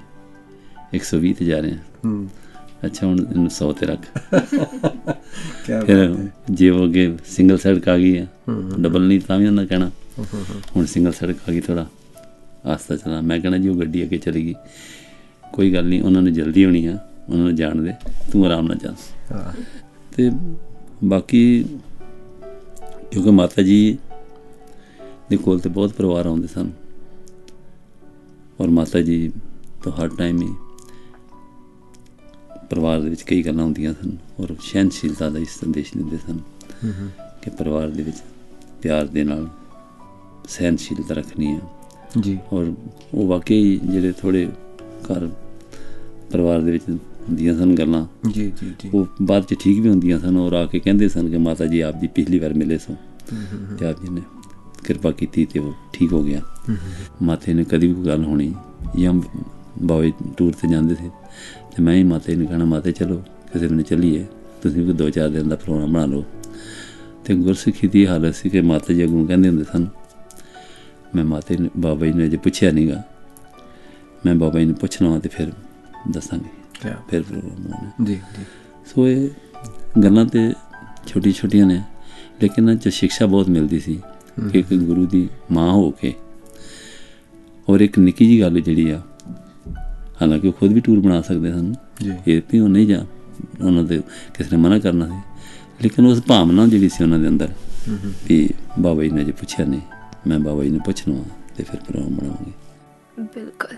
[0.95, 2.27] 120 ਤੇ ਜਾ ਰਹੇ ਹਾਂ हम्म,
[2.86, 4.00] ਅੱਛਾ ਹੁਣ ਇਹਨੂੰ 100 ਤੇ ਰੱਖ।
[5.66, 8.26] ਕੀ ਬਾਤ ਹੈ। ਜੇ ਉਹ ਗੇ ਸਿੰਗਲ ਸੜਕ ਆ ਗਈ ਹੈ
[8.80, 9.90] ਡਬਲ ਨਹੀਂ ਤਾਂ ਵੀ ਉਹਨਾਂ ਕਹਿਣਾ।
[10.76, 11.86] ਹੁਣ ਸਿੰਗਲ ਸੜਕ ਆ ਗਈ ਥੋੜਾ
[12.66, 14.54] ਆਸਤਾ ਚਲਾ। ਮੈਂ ਕਹਿੰਦਾ ਜੀ ਉਹ ਗੱਡੀ ਅੱਗੇ ਚਲੀ ਗਈ।
[15.52, 17.92] ਕੋਈ ਗੱਲ ਨਹੀਂ ਉਹਨਾਂ ਨੂੰ ਜਲਦੀ ਹੋਣੀ ਆ। ਉਹਨਾਂ ਨੂੰ ਜਾਣ ਦੇ।
[18.32, 18.94] ਤੂੰ ਆਰਾਮ ਨਾਲ ਚੱਲ।
[19.32, 19.52] ਹਾਂ।
[20.16, 20.30] ਤੇ
[21.04, 21.64] ਬਾਕੀ
[23.10, 23.98] ਕਿਉਂਕਿ ਮਾਤਾ ਜੀ
[25.30, 26.70] ਦੇ ਕੋਲ ਤੇ ਬਹੁਤ ਪਰਿਵਾਰ ਆਉਂਦੇ ਸਨ।
[28.60, 29.32] ਔਰ ਮਾਤਾ ਜੀ
[29.84, 30.48] ਤਾਂ ਹਰ ਟਾਈਮ ਹੀ
[32.70, 36.38] ਪਰਿਵਾਰ ਦੇ ਵਿੱਚ ਕਈ ਗੱਲਾਂ ਹੁੰਦੀਆਂ ਸਨ ਔਰ ਸਹਿਨਸ਼ੀਲਤਾ ਦਾ ਸੰਦੇਸ਼ ਦਿੰਦੇ ਸਨ
[37.42, 38.16] ਕਿ ਪਰਿਵਾਰ ਦੇ ਵਿੱਚ
[38.82, 39.48] ਪਿਆਰ ਦੇ ਨਾਲ
[40.48, 41.60] ਸਹਿਨਸ਼ੀਲਤਾ ਰੱਖਣੀ ਹੈ।
[42.20, 42.72] ਜੀ। ਔਰ
[43.14, 44.46] ਉਹ ਵਾਕਈ ਜਿਹੜੇ ਥੋੜੇ
[45.04, 45.28] ਘਰ
[46.32, 46.84] ਪਰਿਵਾਰ ਦੇ ਵਿੱਚ
[47.28, 50.64] ਹੁੰਦੀਆਂ ਸਨ ਗੱਲਾਂ ਜੀ ਜੀ ਜੀ। ਉਹ ਬਾਅਦ ਚ ਠੀਕ ਵੀ ਹੁੰਦੀਆਂ ਸਨ ਔਰ ਆ
[50.66, 52.96] ਕੇ ਕਹਿੰਦੇ ਸਨ ਕਿ ਮਾਤਾ ਜੀ ਆਪ ਜੀ ਪਿਛਲੀ ਵਾਰ ਮਿਲੇ ਸੋ
[53.78, 54.22] ਤੇ ਆਪ ਜੀ ਨੇ
[54.84, 56.40] ਕਿਰਪਾ ਕੀਤੀ ਤੇ ਉਹ ਠੀਕ ਹੋ ਗਿਆ।
[57.22, 58.54] ਮਾਤੇ ਨੇ ਕਦੀ ਵੀ ਗੱਲ ਹੋਣੀ
[58.98, 59.12] ਜਾਂ
[59.82, 61.10] ਬਾਵੇ ਟੂਰ ਤੇ ਜਾਂਦੇ ਸੀ।
[61.76, 64.26] ਤੇ ਮੈਂ ਹੀ ਮਾਤੇ ਨੂੰ ਕਹਣਾ ਮਾਤੇ ਚਲੋ ਕਿਸੇ ਦਿਨ ਚੱਲੀਏ।
[64.62, 66.24] ਤੁਸੀਂ ਵੀ ਦੋ ਚਾਰ ਦਿਨ ਦਾ ਪ੍ਰੋਗਰਾਮ ਬਣਾ ਲਓ।
[67.24, 69.86] ਤੇ ਗੁਰਸਿੱਖੀ ਦੀ ਹਾਲਤ ਸੀ ਕਿ ਮਾਤਾ ਜੀ ਨੂੰ ਕਹਿੰਦੇ ਹੁੰਦੇ ਸਨ
[71.14, 73.04] ਮੈਂ ਮਾਤੇ ਨੇ ਬਾਬਾ ਜੀ ਨੇ ਜੇ ਪੁੱਛਿਆ ਨਹੀਂਗਾ
[74.26, 75.52] ਮੈਂ ਬਾਬਾ ਜੀ ਨੂੰ ਪੁੱਛਣਾ ਤੇ ਫਿਰ
[76.10, 77.22] ਦੱਸਾਂਗੇ। ਫਿਰ
[78.02, 78.44] ਜੀ ਜੀ।
[78.86, 79.28] ਸੋ ਇਹ
[80.02, 80.52] ਗੱਲਾਂ ਤੇ
[81.06, 81.82] ਛੋਟੀ ਛੋਟੀਆਂ ਨੇ
[82.42, 84.02] ਲੇਕਿਨ ਚ ਸਿੱਖਿਆ ਬਹੁਤ ਮਿਲਦੀ ਸੀ
[84.52, 86.14] ਕਿ ਇੱਕ ਗੁਰੂ ਦੀ ਮਾਂ ਹੋ ਕੇ
[87.68, 89.02] ਔਰ ਇੱਕ ਨਿੱਕੀ ਜੀ ਗੱਲ ਜਿਹੜੀ ਆ
[90.21, 93.05] ਹਾਲਾਂਕਿ ਉਹ ਖੁਦ ਵੀ ਟੂਰ ਬਣਾ ਸਕਦੇ ਸਨ ਜੀ। ਇਹ ਵੀ ਉਹ ਨਹੀਂ ਜਾ
[93.63, 94.01] ਉਹਨਾਂ ਦੇ
[94.33, 95.21] ਕਿਸੇ ਨੇ ਮਨਾ ਕਰਨਾ ਸੀ
[95.83, 97.49] ਲੇਕਿਨ ਉਸ ਭਾਵਨਾ ਜਿਹੜੀ ਸੀ ਉਹਨਾਂ ਦੇ ਅੰਦਰ
[98.27, 99.81] ਵੀ ਬਾਬਾ ਜੀ ਨੇ ਜੇ ਪੁੱਛਿਆ ਨਹੀਂ
[100.27, 101.23] ਮੈਂ ਬਾਬਾ ਜੀ ਨੂੰ ਪੁੱਛਣਾ ਵਾ
[101.57, 102.51] ਤੇ ਫਿਰ ਪ੍ਰੋਗਰਾਮ ਬਣਾਵਾਂਗੇ
[103.33, 103.73] बिल्कुल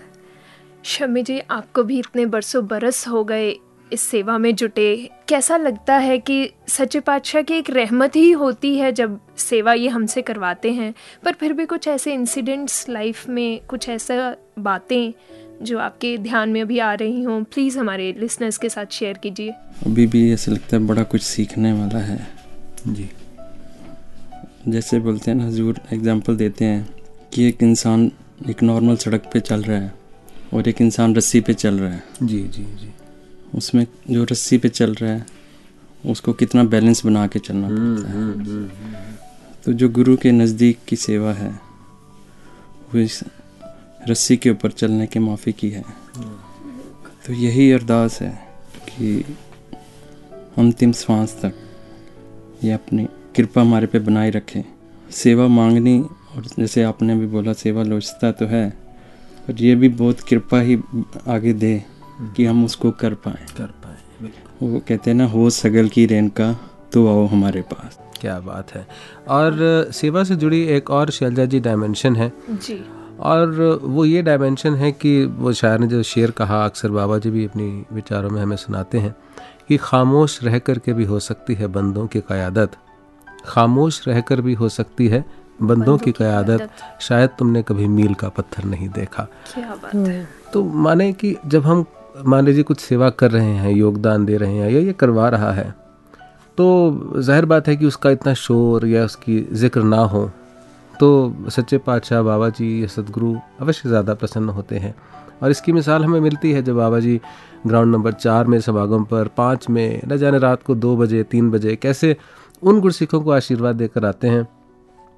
[0.84, 3.48] शमी जी आपको भी इतने बरसों बरस हो गए
[3.90, 4.84] इस सेवा में जुटे
[5.26, 6.36] कैसा लगता है कि
[6.68, 10.88] सच्चे पातशाह की एक रहमत ही होती है जब सेवा ये हमसे करवाते हैं
[11.24, 14.16] पर फिर भी कुछ ऐसे इंसिडेंट्स लाइफ में कुछ ऐसा
[14.68, 15.02] बातें
[15.61, 19.51] जो आपके ध्यान में अभी आ रही हों प्लीज़ हमारे लिसनर्स के साथ शेयर कीजिए।
[19.85, 22.27] अभी भी ऐसा लगता है बड़ा कुछ सीखने वाला है।
[22.87, 23.09] जी।
[24.67, 26.89] जैसे बोलते हैं ना हजूर एग्जांपल देते हैं
[27.33, 28.11] कि एक इंसान
[28.49, 29.93] एक नॉर्मल सड़क पे चल रहा है
[30.53, 32.91] और एक इंसान रस्सी पे चल रहा है। जी जी जी।
[33.55, 35.25] उसमें जो रस्सी पे चल रहा है
[36.05, 39.09] उसको कितना बैलेंस बना के चलना पड़ता है।
[39.65, 41.51] तो जो गुरु के नज़दीक की सेवा है
[42.93, 43.23] वो इस
[44.09, 45.83] रस्सी के ऊपर चलने के माफ़ी की है।
[47.25, 48.31] तो यही अरदास है
[48.87, 49.15] कि
[50.57, 51.53] अंतिम श्वास तक
[52.63, 54.63] ये अपनी कृपा हमारे पे बनाए रखे।
[55.11, 58.69] सेवा मांगनी और जैसे आपने भी बोला सेवा लोचता तो है
[59.47, 60.77] पर ये भी बहुत कृपा ही
[61.27, 61.83] आगे दे
[62.35, 64.29] कि हम उसको कर पाए। कर पाए
[64.61, 66.51] वो कहते हैं ना हो सगल की रेन का
[66.93, 68.85] तो आओ हमारे पास। क्या बात है।
[69.27, 72.83] और सेवा से जुड़ी एक और शैलजा जी डायमेंशन है। जी।
[73.21, 77.29] और वो ये डायमेंशन है कि वो शायर ने जो शेर कहा अक्सर बाबा जी
[77.29, 79.15] भी अपनी विचारों में हमें सुनाते हैं
[79.67, 82.71] कि खामोश रह कर के भी हो सकती है बंदों की क़्यादत।
[83.45, 85.23] खामोश रह कर भी हो सकती है
[85.61, 86.69] बंदों की क़्यादत।
[87.01, 91.65] शायद तुमने कभी मील का पत्थर नहीं देखा। क्या बात है। तो माने कि जब
[91.65, 91.85] हम
[92.25, 95.51] मान लीजिए कुछ सेवा कर रहे हैं योगदान दे रहे हैं या ये करवा रहा
[95.53, 95.69] है
[96.57, 96.65] तो
[97.17, 100.29] ज़ाहिर बात है कि उसका इतना शोर या उसकी ज़िक्र ना हो।
[101.01, 101.09] तो
[101.49, 104.93] सच्चे पातशाह बाबा जी या सदगुरु अवश्य ज़्यादा प्रसन्न होते हैं।
[105.43, 107.19] और इसकी मिसाल हमें मिलती है जब बाबा जी
[107.67, 111.49] ग्राउंड नंबर चार में समागम पर पाँच में न जाने रात को दो बजे, तीन
[111.51, 112.15] बजे कैसे
[112.63, 114.47] उन गुरसिखों को आशीर्वाद देकर आते हैं,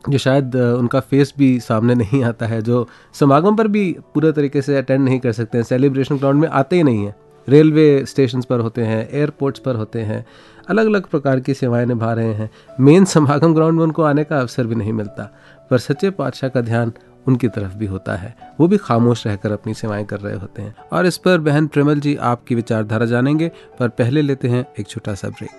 [0.03, 4.61] जो शायद उनका फेस भी सामने नहीं आता है, जो समागम पर भी पूरे तरीके
[4.61, 7.15] से अटेंड नहीं कर सकते हैं, सेलिब्रेशन ग्राउंड में आते ही नहीं हैं।
[7.47, 10.25] रेलवे स्टेशन पर होते हैं, एयरपोर्ट्स पर होते हैं
[10.69, 14.39] अलग अलग प्रकार की सेवाएँ निभा रहे हैं। मेन समागम ग्राउंड में उनको आने का
[14.39, 15.29] अवसर भी नहीं मिलता।
[15.73, 16.93] पर सच्चे पातशाह का ध्यान
[17.27, 20.75] उनकी तरफ़ भी होता है। वो भी खामोश रहकर अपनी सेवाएँ कर रहे होते हैं।
[20.93, 25.13] और इस पर बहन प्रेमल जी आपकी विचारधारा जानेंगे, पर पहले लेते हैं एक छोटा
[25.13, 25.49] सा break.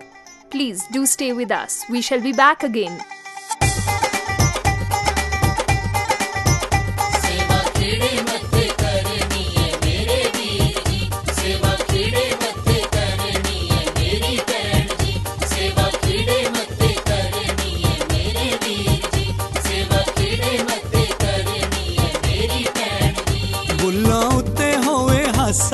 [0.50, 3.23] Please do stay with us we shall be back again.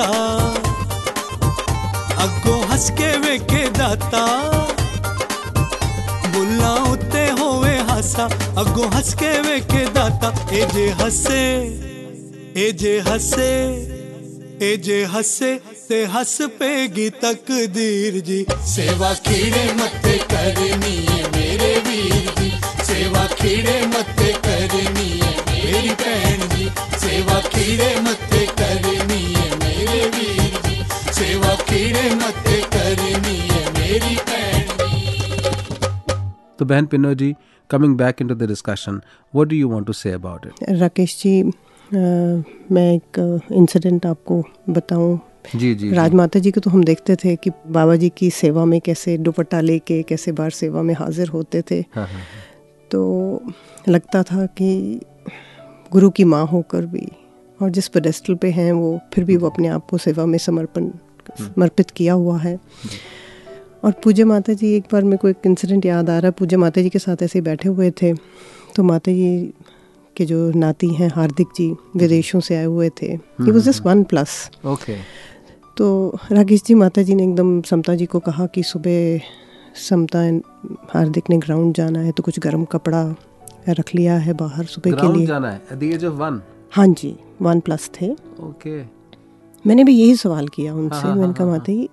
[0.00, 0.04] ਹਾਸਾ
[2.24, 4.24] ਅੱਗੋਂ ਹੱਸ ਕੇ ਵੇਖੇ ਦਾਤਾ
[6.32, 8.28] ਬੁੱਲਾਂ ਉੱਤੇ ਹੋਵੇ ਹਾਸਾ
[8.60, 11.42] ਅੱਗੋਂ ਹੱਸ ਕੇ ਵੇਖੇ ਦਾਤਾ ਇਹ ਜੇ ਹੱਸੇ
[12.56, 13.50] ਇਹ ਜੇ ਹੱਸੇ
[14.60, 22.30] ਇਹ ਜੇ ਹੱਸੇ ਤੇ ਹੱਸ ਪੇਗੀ ਤਕਦੀਰ ਜੀ ਸੇਵਾ ਖੀੜੇ ਮੱਥੇ ਕਰਨੀ ਹੈ ਮੇਰੇ ਵੀਰ
[22.40, 22.50] ਜੀ
[22.84, 24.34] ਸੇਵਾ ਖੀੜੇ ਮੱਥੇ
[36.71, 37.33] बहन Pinno ji
[37.69, 39.01] coming back into the discussion
[39.33, 41.51] what do you want to say about it Rakesh ji uh,
[42.71, 43.17] मैं एक
[43.51, 45.19] इंसिडेंट आपको बताऊँ।
[45.55, 48.79] जी जी राजमाता जी को तो हम देखते थे कि बाबा जी की सेवा में
[48.81, 52.21] कैसे दुपट्टा लेके कैसे बार सेवा में हाजिर होते थे। हाँ हाँ
[52.91, 53.01] तो
[53.89, 54.69] लगता था कि
[55.91, 57.07] गुरु की माँ होकर भी
[57.61, 60.89] और जिस पेडेस्टल पे हैं वो फिर भी वो अपने आप को सेवा में समर्पण
[61.39, 62.55] समर्पित किया हुआ है।
[63.83, 66.57] और पूजा माता जी एक बार मेरे को एक इंसिडेंट याद आ रहा है। पूज्य
[66.57, 68.13] माता जी के साथ ऐसे बैठे हुए थे।
[68.75, 69.53] तो माता जी
[70.15, 74.03] के जो नाती हैं हार्दिक जी विदेशों से आए हुए थे। He was just one
[74.03, 74.95] plus okay
[75.77, 79.19] तो राकेश जी माता जी ने एकदम समता जी को कहा कि सुबह
[79.79, 80.19] समता
[80.89, 83.03] हार्दिक ने ग्राउंड जाना है तो कुछ गर्म कपड़ा
[83.69, 86.41] रख लिया है बाहर सुबह के लिए। जाना है।
[86.71, 89.00] हाँ जी वन प्लस थे। ओके
[89.65, 91.89] मैंने भी यही सवाल किया उनसे। हाँ, मैंने हाँ, कहा हाँ, माता जी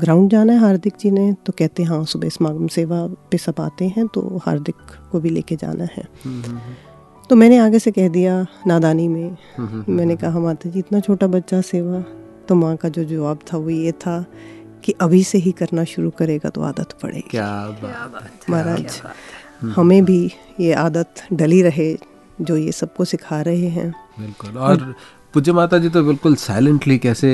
[0.00, 3.60] ग्राउंड जाना है हार्दिक जी ने तो कहते हैं हाँ सुबह समागम सेवा पे सब
[3.60, 4.76] आते हैं तो हार्दिक
[5.12, 6.04] को भी लेके जाना है।
[7.30, 9.36] तो मैंने आगे से कह दिया नादानी में।
[9.88, 12.00] मैंने कहा माता जी इतना छोटा बच्चा सेवा
[12.48, 14.24] तो माँ का जो जवाब था वो ये था
[14.84, 17.48] कि अभी से ही करना शुरू करेगा तो आदत पड़ेगी। क्या
[17.82, 19.00] बात महाराज
[19.76, 20.20] हमें भी
[20.60, 21.96] ये आदत डली रहे
[22.40, 23.90] जो ये सबको सिखा रहे हैं।
[24.20, 24.94] बिल्कुल। और
[25.34, 27.30] पूज्य माता जी तो बिल्कुल साइलेंटली कैसे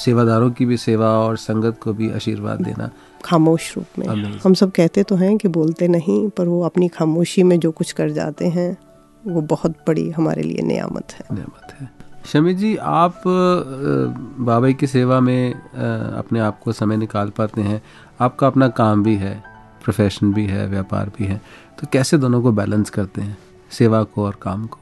[0.00, 2.90] सेवादारों की भी सेवा और संगत को भी आशीर्वाद देना।
[3.24, 4.44] खामोश रूप में। Amazing.
[4.44, 7.92] हम सब कहते तो हैं कि बोलते नहीं पर वो अपनी खामोशी में जो कुछ
[7.92, 8.76] कर जाते हैं
[9.24, 11.90] वो बहुत बड़ी हमारे लिए नियामत है। नेमत है।
[12.26, 17.82] शमी जी आप बाबा की सेवा में अपने आप को समय निकाल पाते हैं।
[18.20, 19.42] आपका अपना काम भी है
[19.84, 21.40] प्रोफेशन भी है व्यापार भी है।
[21.80, 23.38] तो कैसे दोनों को बैलेंस करते हैं
[23.70, 24.78] सेवा को और काम को?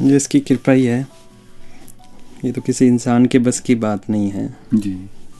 [0.00, 1.06] जिसकी कृपा ही है।
[2.42, 4.92] ये तो किसी इंसान के बस की बात नहीं है। जी।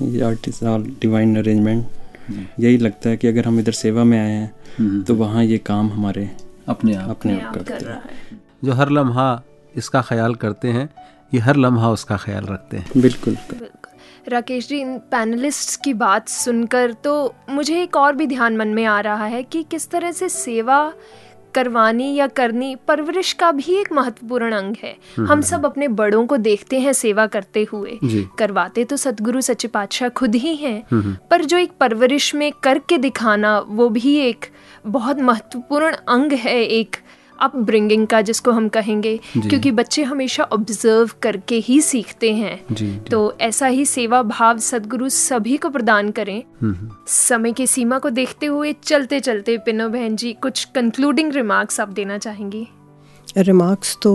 [0.02, 4.30] ये आर्टिस्ट ऑल डिवाइन अरेंजमेंट यही लगता है कि अगर हम इधर सेवा में आए
[4.30, 6.30] हैं तो वहाँ ये काम हमारे
[6.68, 9.42] अपने आप अपने आप करते हैं। जो हर लम्हा
[9.74, 10.88] इसका ख्याल करते हैं
[11.32, 13.68] ये हर लम्हा उसका ख्याल रखते हैं। बिल्कुल। बिल्कुल।
[14.28, 17.12] राकेश जी इन पैनलिस्ट्स की बात सुनकर तो
[17.50, 20.92] मुझे एक और भी ध्यान मन में आ रहा है कि किस तरह से सेवा
[21.54, 26.36] करवानी या करनी परवरिश का भी एक महत्वपूर्ण अंग है। हम सब अपने बड़ों को
[26.36, 27.98] देखते हैं सेवा करते हुए।
[28.38, 30.82] करवाते तो सतगुरु सच्चे पातशाह खुद ही हैं
[31.30, 34.46] पर जो एक परवरिश में करके दिखाना वो भी एक
[34.86, 36.96] बहुत महत्वपूर्ण अंग है एक
[37.42, 42.98] अपब्रिंगिंग का जिसको हम कहेंगे क्योंकि बच्चे हमेशा ऑब्ज़र्व करके ही सीखते हैं। जी जी।
[43.11, 46.42] तो ऐसा ही सेवा भाव सदगुरु सभी को प्रदान करें।
[47.09, 51.88] समय की सीमा को देखते हुए चलते चलते पिनो बहन जी कुछ कंक्लूडिंग रिमार्क्स आप
[51.88, 52.66] देना चाहेंगी?
[53.37, 54.12] रिमार्क्स तो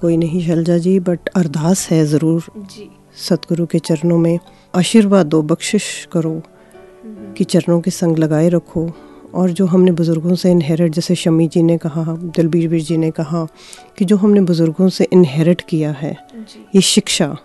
[0.00, 4.38] कोई नहीं शैलजा जी बट अरदास है ज़रूर जी। सतगुरु के चरणों में।
[4.74, 6.40] आशीर्वाद दो बख्शिश करो
[7.36, 8.86] कि चरणों के संग लगाए रखो।
[9.34, 13.10] और जो हमने बुज़ुर्गों से इनहेरिट जैसे शमी जी ने कहा दिलबीर बीर जी ने
[13.10, 13.46] कहा
[13.98, 16.16] कि जो हमने बुज़ुर्गों से इनहेरिट किया है
[16.74, 17.36] ये शिक्षा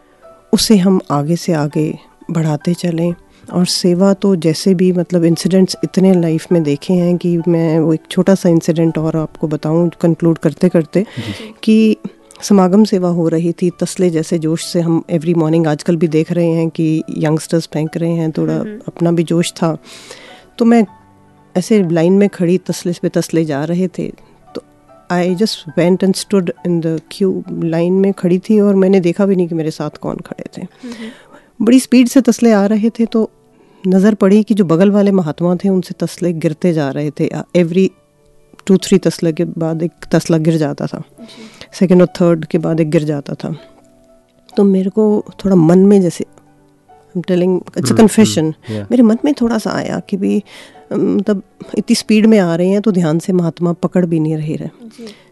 [0.53, 1.93] उसे हम आगे से आगे
[2.31, 3.13] बढ़ाते चलें।
[3.53, 7.93] और सेवा तो जैसे भी मतलब इंसिडेंट्स इतने लाइफ में देखे हैं कि मैं वो
[7.93, 11.05] एक छोटा सा इंसिडेंट और आपको बताऊँ कंक्लूड करते करते
[11.63, 11.97] कि
[12.41, 16.31] समागम सेवा हो रही थी तसले जैसे जोश से हम एवरी मॉर्निंग आजकल भी देख
[16.31, 19.77] रहे हैं कि यंगस्टर्स फेंक रहे हैं थोड़ा अपना भी जोश था।
[20.57, 20.85] तो मैं
[21.57, 24.07] ऐसे लाइन में खड़ी तसले पे तसले जा रहे थे
[24.55, 24.63] तो
[25.11, 29.25] I just went and stood in the queue line में खड़ी थी और मैंने देखा
[29.25, 30.67] भी नहीं कि मेरे साथ कौन खड़े थे।
[31.59, 33.29] बड़ी स्पीड से तसले आ रहे थे तो
[33.83, 37.89] नज़र पड़ी कि जो बगल वाले महात्मा थे उनसे तसले गिरते जा रहे थे। एवरी
[38.67, 41.01] टू थ्री तसले के बाद एक तसला गिर जाता था।
[41.73, 43.55] सेकेंड और थर्ड के बाद एक गिर जाता था।
[44.49, 46.25] तो मेरे को थोड़ा मन में जैसे
[47.27, 50.41] टेलिंग इट्स कन्फेशन मेरे मन में थोड़ा सा आया कि भी
[50.93, 51.41] मतलब
[51.77, 54.69] इतनी स्पीड में आ रहे हैं तो ध्यान से महात्मा पकड़ भी नहीं रहे रहे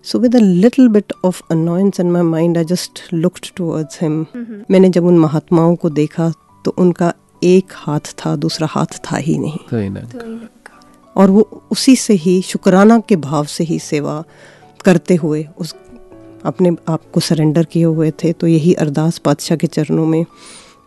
[0.04, 4.26] so with a little bit of annoyance in my mind I just looked towards him
[4.72, 6.34] मैंने जब उन महात्माओं को देखा
[6.66, 7.14] तो उनका
[7.44, 10.50] एक हाथ था दूसरा हाथ था ही नहीं। तो ही ना।
[11.16, 14.24] और वो उसी से ही शुक्राना के भाव से ही सेवा
[14.86, 15.76] करते हुए उस
[16.46, 20.26] अपने आप को सरेंडर किए हुए थे। तो यही अरदास बादशाह के चरणों में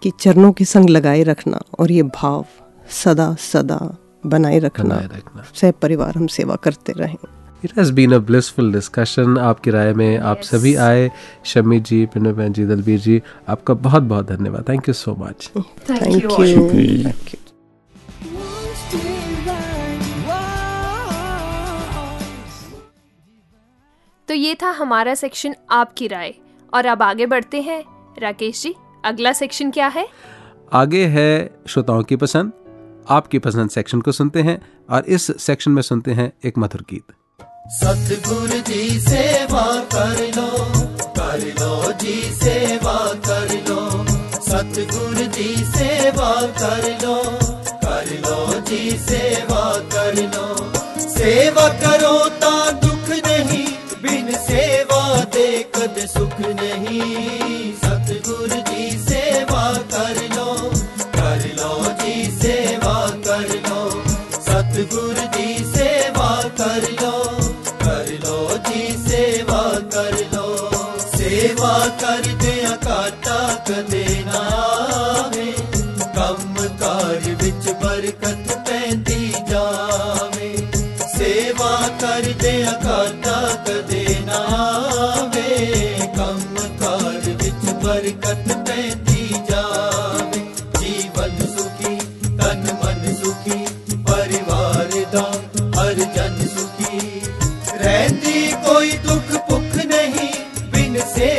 [0.03, 2.47] कि चरणों के संग लगाए रखना और ये भाव
[2.91, 7.17] सदा सदा बनाए रखना। बनाए रखना। सह परिवार हम सेवा करते रहें।
[7.65, 10.27] It has been a blissful discussion आपकी राय में yes.
[10.27, 11.11] आप सभी आए।
[11.45, 15.51] शमी जी पिनो बहन जी दलबीर जी आपका बहुत बहुत धन्यवाद thank you so much
[15.91, 17.39] thank you thank you
[24.29, 26.35] तो ये था हमारा सेक्शन आपकी राय।
[26.75, 27.83] और अब आगे बढ़ते हैं।
[28.23, 30.07] राकेश जी अगला सेक्शन क्या है?
[30.73, 32.53] आगे है श्रोताओं की पसंद।
[33.11, 34.59] आपकी पसंद सेक्शन को सुनते हैं
[34.91, 37.13] और इस सेक्शन में सुनते हैं एक मधुर गीत।
[37.73, 40.49] सतगुर जी सेवा कर लो
[41.19, 43.81] कर लो जी सेवा कर लो।
[44.43, 47.17] सतगुर जी सेवा कर लो
[47.85, 50.47] कर लो जी सेवा कर लो।
[51.09, 53.67] सेवा करो ता दुख नहीं,
[54.03, 55.03] बिन सेवा
[55.35, 56.68] दे कद सुख नहीं।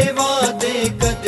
[0.09, 0.29] सेवा
[0.61, 1.18] दे कर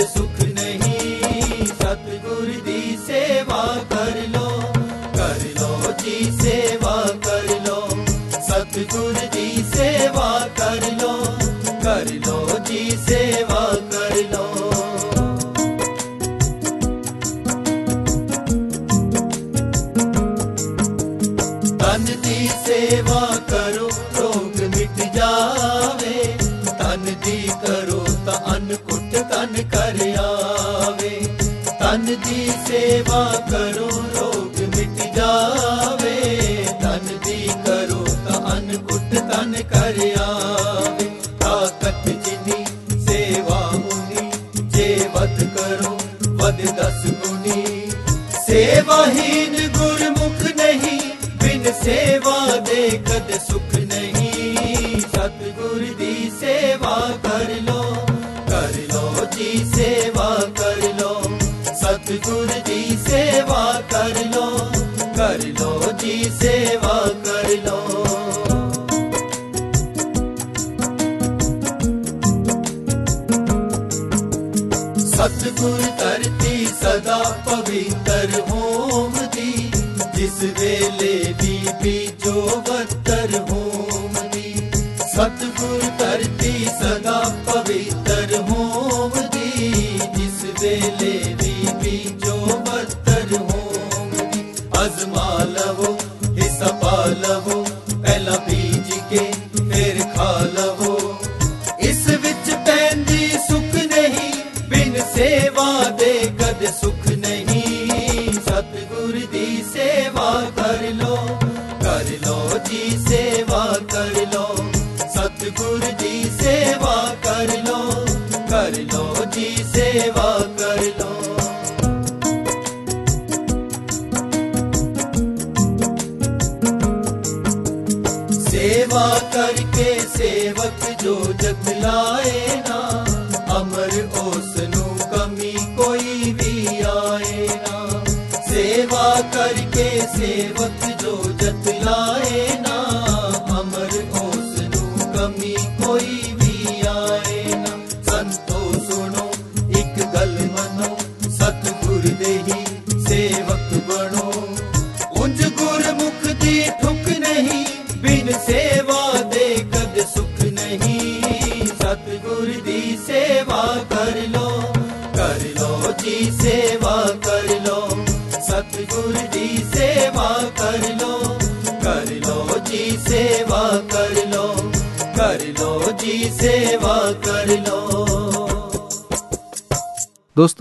[33.01, 33.70] सेवा करो।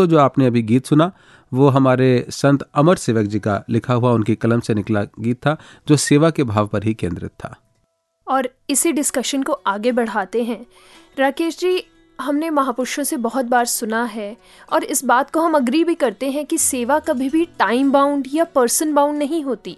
[0.00, 1.12] दोस्तों, जो आपने अभी गीत सुना,
[1.52, 5.56] वो हमारे संत अमर सेवक जी का लिखा हुआ उनकी कलम से निकला गीत था,
[5.88, 7.56] जो सेवा के भाव पर ही केंद्रित था।
[8.28, 10.66] और इसी डिस्कशन को आगे बढ़ाते हैं।
[11.18, 11.86] राकेश जी,
[12.20, 14.36] हमने महापुरुषों से बहुत बार सुना है,
[14.72, 18.28] और इस बात को हम अग्री भी करते हैं कि सेवा कभी भी टाइम बाउंड
[18.34, 19.76] या पर्सन बाउंड नहीं होती।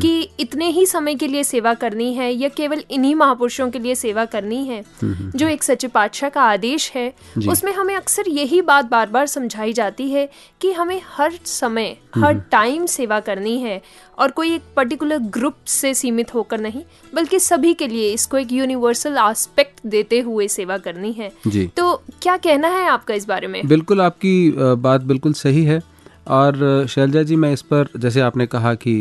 [0.00, 3.94] कि इतने ही समय के लिए सेवा करनी है या केवल इन्हीं महापुरुषों के लिए
[3.94, 7.12] सेवा करनी है जो एक सच्चे पातशाह का आदेश है
[7.48, 10.28] उसमें हमें अक्सर यही बात बार बार समझाई जाती है
[10.60, 13.80] कि हमें हर समय हर टाइम सेवा करनी है
[14.18, 16.82] और कोई एक पर्टिकुलर ग्रुप से सीमित होकर नहीं
[17.14, 21.30] बल्कि सभी के लिए इसको एक यूनिवर्सल आस्पेक्ट देते हुए सेवा करनी है।
[21.76, 23.66] तो क्या कहना है आपका इस बारे में?
[23.68, 25.80] बिल्कुल आपकी बात बिल्कुल सही है।
[26.28, 28.92] और शैलजा जी मैं इस पर जैसे आपने कहा कि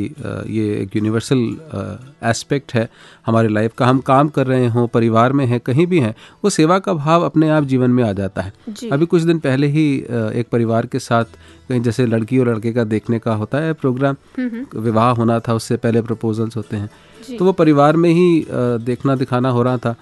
[0.50, 1.40] ये एक यूनिवर्सल
[2.30, 2.88] एस्पेक्ट है
[3.26, 6.14] हमारी लाइफ का हम काम कर रहे हों परिवार में हैं कहीं भी हैं
[6.44, 8.54] वो सेवा का भाव अपने आप जीवन में आ जाता है।
[8.92, 9.88] अभी कुछ दिन पहले ही
[10.36, 11.26] एक परिवार के साथ
[11.70, 14.16] कहीं जैसे लड़की और लड़के का देखने का होता है प्रोग्राम
[14.76, 16.90] विवाह होना था उससे पहले प्रपोजल्स होते हैं।
[17.38, 18.46] तो वो परिवार में ही
[18.86, 19.96] देखना दिखाना हो रहा था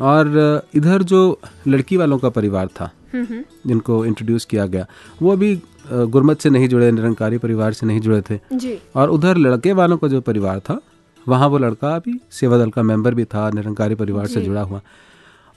[0.00, 4.86] और इधर जो लड़की वालों का परिवार था जिनको इंट्रोड्यूस किया गया
[5.22, 5.54] वो अभी
[5.84, 9.96] गुरमत से नहीं जुड़े निरंकारी परिवार से नहीं जुड़े थे। जी। और उधर लड़के वालों
[9.98, 10.80] का जो परिवार था
[11.26, 14.80] वहाँ वो लड़का अभी सेवा दल का मेंबर भी था निरंकारी परिवार से जुड़ा हुआ।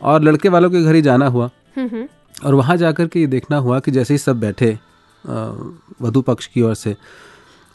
[0.02, 1.50] और लड़के वालों के घर ही जाना हुआ।
[2.46, 4.78] और वहाँ जाकर के ये देखना हुआ कि जैसे ही सब बैठे
[6.02, 6.96] वधु पक्ष की ओर से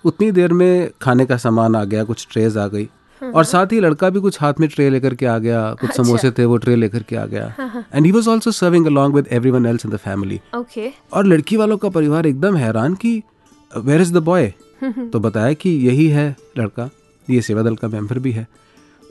[0.04, 2.88] उतनी देर में खाने का सामान आ गया कुछ ट्रेज आ गई।
[3.22, 6.02] और साथ ही लड़का भी कुछ हाथ में ट्रे लेकर के आ गया कुछ अच्छा।
[6.02, 8.12] समोसे थे वो ट्रे लेकर के आ गया। And he.
[8.12, 11.88] Was also serving along with everyone else in the family okay और लड़की वालों का
[11.88, 13.22] परिवार एकदम हैरान कि
[13.76, 14.52] वेयर इज़ द बॉय
[14.84, 16.90] तो बताया कि यही है लड़का
[17.30, 18.46] ये सेवा दल का मेंबर भी है।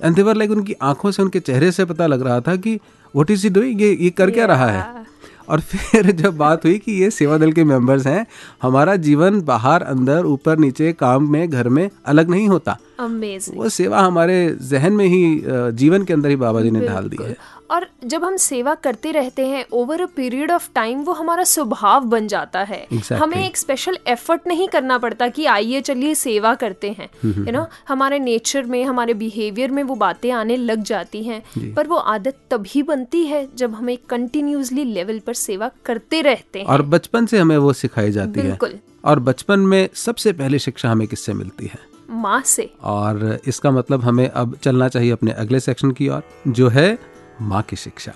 [0.04, 2.76] एंड देवर लाइक उनकी आँखों से उनके चेहरे से पता लग रहा था कि
[3.16, 5.06] व्हाट इज़ ही डूइंग ये ये कर क्या रहा है?
[5.50, 8.26] और फिर जब बात हुई कि ये सेवा दल के मेंबर्स हैं
[8.62, 13.70] हमारा जीवन बाहर अंदर ऊपर नीचे काम में घर में अलग नहीं होता। अमेजिंग वो
[13.70, 15.22] सेवा हमारे जहन में ही
[15.78, 17.36] जीवन के अंदर ही बाबा जी ने ढाल दी है।
[17.72, 22.06] और जब हम सेवा करते रहते हैं over a period of time वो हमारा स्वभाव
[22.06, 23.20] बन जाता है। Exactly.
[23.22, 27.66] हमें एक स्पेशल एफर्ट नहीं करना पड़ता कि आइए चलिए सेवा करते हैं। यू नो
[27.88, 32.38] हमारे नेचर में हमारे बिहेवियर में वो बातें आने लग जाती हैं। पर वो आदत
[32.52, 37.26] तभी बनती है जब हम एक कंटिन्यूसली लेवल पर सेवा करते रहते हैं। और बचपन
[37.26, 38.74] से हमें वो सिखाई जाती है। बिल्कुल।
[39.06, 41.89] और बचपन में सबसे पहली शिक्षा हमें किससे मिलती है?
[42.23, 46.23] माँ से और इसका मतलब हमें अब चलना चाहिए अपने अगले सेक्शन की ओर
[46.55, 46.89] जो है
[47.45, 48.13] माँ की शिक्षा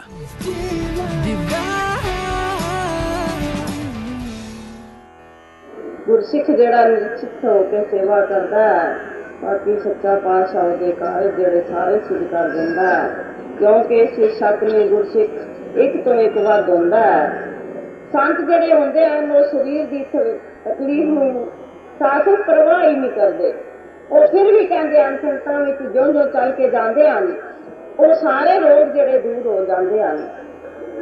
[6.08, 8.96] ਗੁਰਸਿੱਖ ਜਿਹੜਾ ਨਿਸ਼ਚਿਤ ਹੋ ਕੇ ਸੇਵਾ ਕਰਦਾ ਹੈ
[9.42, 13.24] ਬਾਕੀ ਸੱਚਾ ਪਾਤਸ਼ਾਹ ਉਹਦੇ ਕਾਰਜ ਜਿਹੜੇ ਸਾਰੇ ਸਿੱਧ ਕਰ ਦਿੰਦਾ ਹੈ
[13.58, 17.46] ਕਿਉਂਕਿ ਇਸ ਸਤਿ ਗੁਰਸਿੱਖ ਇੱਕ ਤੋਂ ਇੱਕ ਵੱਧ ਹੁੰਦਾ ਹੈ
[18.12, 21.46] ਸੰਤ ਜਿਹੜੇ ਹੁੰਦੇ ਹਨ ਉਹ ਸਰੀਰ ਦੀ ਤ- ਤਕਲੀਫ ਨੂੰ
[21.98, 23.52] ਸਾਥ ਪਰਵਾਹ ਹੀ ਨਹੀਂ ਕਰਦੇ
[24.12, 27.32] ਉਹ ਫਿਰ ਵੀ ਕਹਿੰਦੇ ਹਨ ਸੰਤਾਂ ਵਿੱਚ ਜਿਉਂ ਜਿਉਂ ਚੱਲ ਕੇ ਜਾਂਦੇ ਹਨ
[27.98, 30.28] ਉਹ ਸਾਰੇ ਰੋਗ ਜਿਹੜੇ ਦੂਰ ਹੋ ਜਾਂਦੇ ਹਨ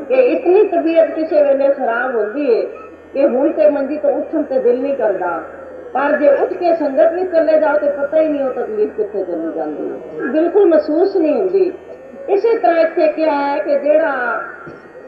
[0.08, 2.62] ਕਿ ਇਤਨੀ ਤਬੀਅਤ ਕਿਸੇ ਵੇਲੇ ਖਰਾਬ ਹੁੰਦੀ ਹੈ
[3.12, 5.40] ਕਿ ਹੁਣ ਤੇ ਮੰਜੀ ਤੋਂ ਉੱਠਣ ਤੇ ਦਿਲ ਨਹੀਂ ਕਰਦਾ
[5.92, 9.22] ਪਰ ਜੇ ਉੱਠ ਕੇ ਸੰਗਤ ਵਿੱਚ ਚਲੇ ਜਾਓ ਤੇ ਪਤਾ ਹੀ ਨਹੀਂ ਉਹ ਤਕਲੀਫ ਕਿੱਥੇ
[9.24, 11.72] ਚਲੀ ਜਾਂਦੀ ਹੈ ਬਿਲਕੁਲ ਮਹਿਸੂਸ ਨਹੀਂ ਹੁੰਦੀ
[12.28, 14.42] ਇਸੇ ਤਰ੍ਹਾਂ ਇੱਥੇ ਕਿਹਾ ਹੈ ਕਿ ਜਿਹੜਾ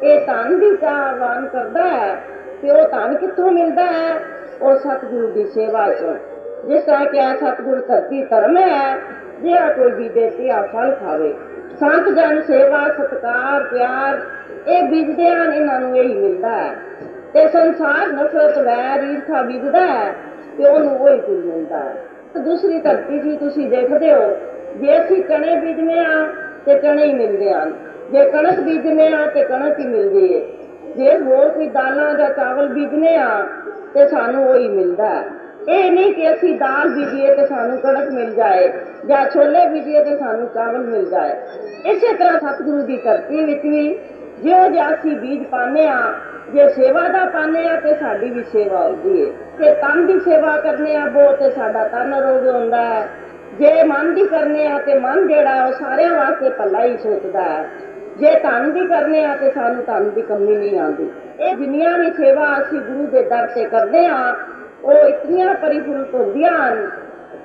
[0.03, 2.15] ਇਹ ਧਨ ਦੀ ਚਾਹਵਾਨ ਕਰਦਾ ਹੈ
[2.63, 4.19] ਤੇ ਉਹ ਧਨ ਕਿੱਥੋਂ ਮਿਲਦਾ ਹੈ
[4.63, 6.17] ਉਹ ਸਤਿਗੁਰੂ ਦੀ ਸੇਵਾ ਚ
[6.65, 8.97] ਜਿਸ ਤਰ੍ਹਾਂ ਕਿ ਇਹ ਸਤਿਗੁਰ ਧਰਤੀ ਧਰਮ ਹੈ
[9.43, 11.33] ਜਿਹੜਾ ਕੋਈ ਵੀ ਦੇਤੀ ਆ ਫਲ ਖਾਵੇ
[11.81, 14.21] ਸੰਤ ਜਨ ਸੇਵਾ ਸਤਕਾਰ ਪਿਆਰ
[14.69, 16.75] ਇਹ ਬੀਜਦੇ ਹਨ ਇਹਨਾਂ ਨੂੰ ਇਹੀ ਮਿਲਦਾ ਹੈ
[17.35, 20.13] ਤੇ ਸੰਸਾਰ ਨਫ਼ਰਤ ਵੈਰ ਈਰਖਾ ਬੀਜਦਾ ਹੈ
[20.59, 21.95] ਤੇ ਉਹਨੂੰ ਉਹੀ ਕੁਝ ਮਿਲਦਾ ਹੈ
[22.35, 24.37] ਤੇ ਦੂਸਰੀ ਧਰਤੀ ਜੀ ਤੁਸੀਂ ਦੇਖਦੇ ਹੋ
[24.77, 26.27] ਜੇ ਅਸੀਂ ਚਣੇ ਬੀਜਨੇ ਆ
[26.65, 27.73] ਤੇ ਚਣੇ ਹੀ ਮਿਲਦੇ ਹਨ
[28.13, 30.41] ਜੇ ਕਣਕ ਬੀਜਨੇ ਆ ਤੇ ਕਣਕ ਹੀ ਮਿਲਦੀ ਹੈ
[30.97, 33.29] ਜੇ ਹੋਰ ਕੋਈ ਦਾਲਾਂ ਜਾਂ ਚਾਵਲ ਬੀਜਨੇ ਆ
[33.95, 35.25] ਤੇ ਸਾਨੂੰ ਉਹੀ ਮਿਲਦਾ ਹੈ
[35.70, 38.72] ਇਹ ਨਹੀਂ ਕਿ ਅਸੀਂ ਦਾਲ ਬੀਜੀਏ ਤੇ ਸਾਨੂੰ ਕਣਕ ਮਿਲ ਜਾਏ,
[39.06, 41.36] ਜਾਂ ਛੋਲੇ ਬੀਜੀਏ ਤੇ ਸਾਨੂੰ ਚਾਵਲ ਮਿਲ ਜਾਏ।
[41.86, 44.00] ਇਸੇ ਤਰ੍ਹਾਂ ਸਤਿਗੁਰੂ ਦੀ ਧਰਤੀ ਵਿੱਚ ਵੀ
[44.44, 46.14] ਜਿਉਂ ਜਿਹਾ ਅਸੀਂ ਬੀਜ ਪਾਉਂਦੇ ਆ
[46.54, 50.58] ਜੇ ਸੇਵਾ ਦਾ ਪਾਉਂਦੇ ਆ ਤੇ ਸਾਡੀ ਵੀ ਸੇਵਾ ਹੁੰਦੀ ਹੈ ਤੇ ਤਨ ਦੀ ਸੇਵਾ
[50.58, 53.08] ਕਰਨੇ ਆ ਬਹੁਤ ਤੇ ਸਾਡਾ ਤਨ ਰੋਗ ਹੁੰਦਾ ਹੈ।
[53.60, 57.70] ਜੇ ਮਨ ਦੀ ਕਰਨੇ ਆ ਤੇ ਮਨ ਜਿਹੜਾ ਉਹ ਸਾਰਿਆਂ ਵਾਸਤੇ ਭਲਾ ਹੀ ਸੋਚਦਾ ਹੈ।
[58.18, 61.10] ਜੇ ਧਨ ਦੀ ਕਰਨੇ ਆ ਤੇ ਸਾਨੂੰ ਧਨ ਦੀ ਕਮੀ ਨਹੀਂ ਆਉਂਦੀ।
[61.40, 64.36] ਇਹ ਜਿੰਨੀਆਂ ਵੀ ਸੇਵਾ ਅਸੀਂ ਗੁਰੂ ਦੇ ਦਰ ਤੇ ਕਰਦੇ ਆ
[64.85, 66.89] ਉਹ ਇਤਨੀਆਂ ਪਰਿਪੂਰਤ ਹੁੰਦੀਆਂ ਹਨ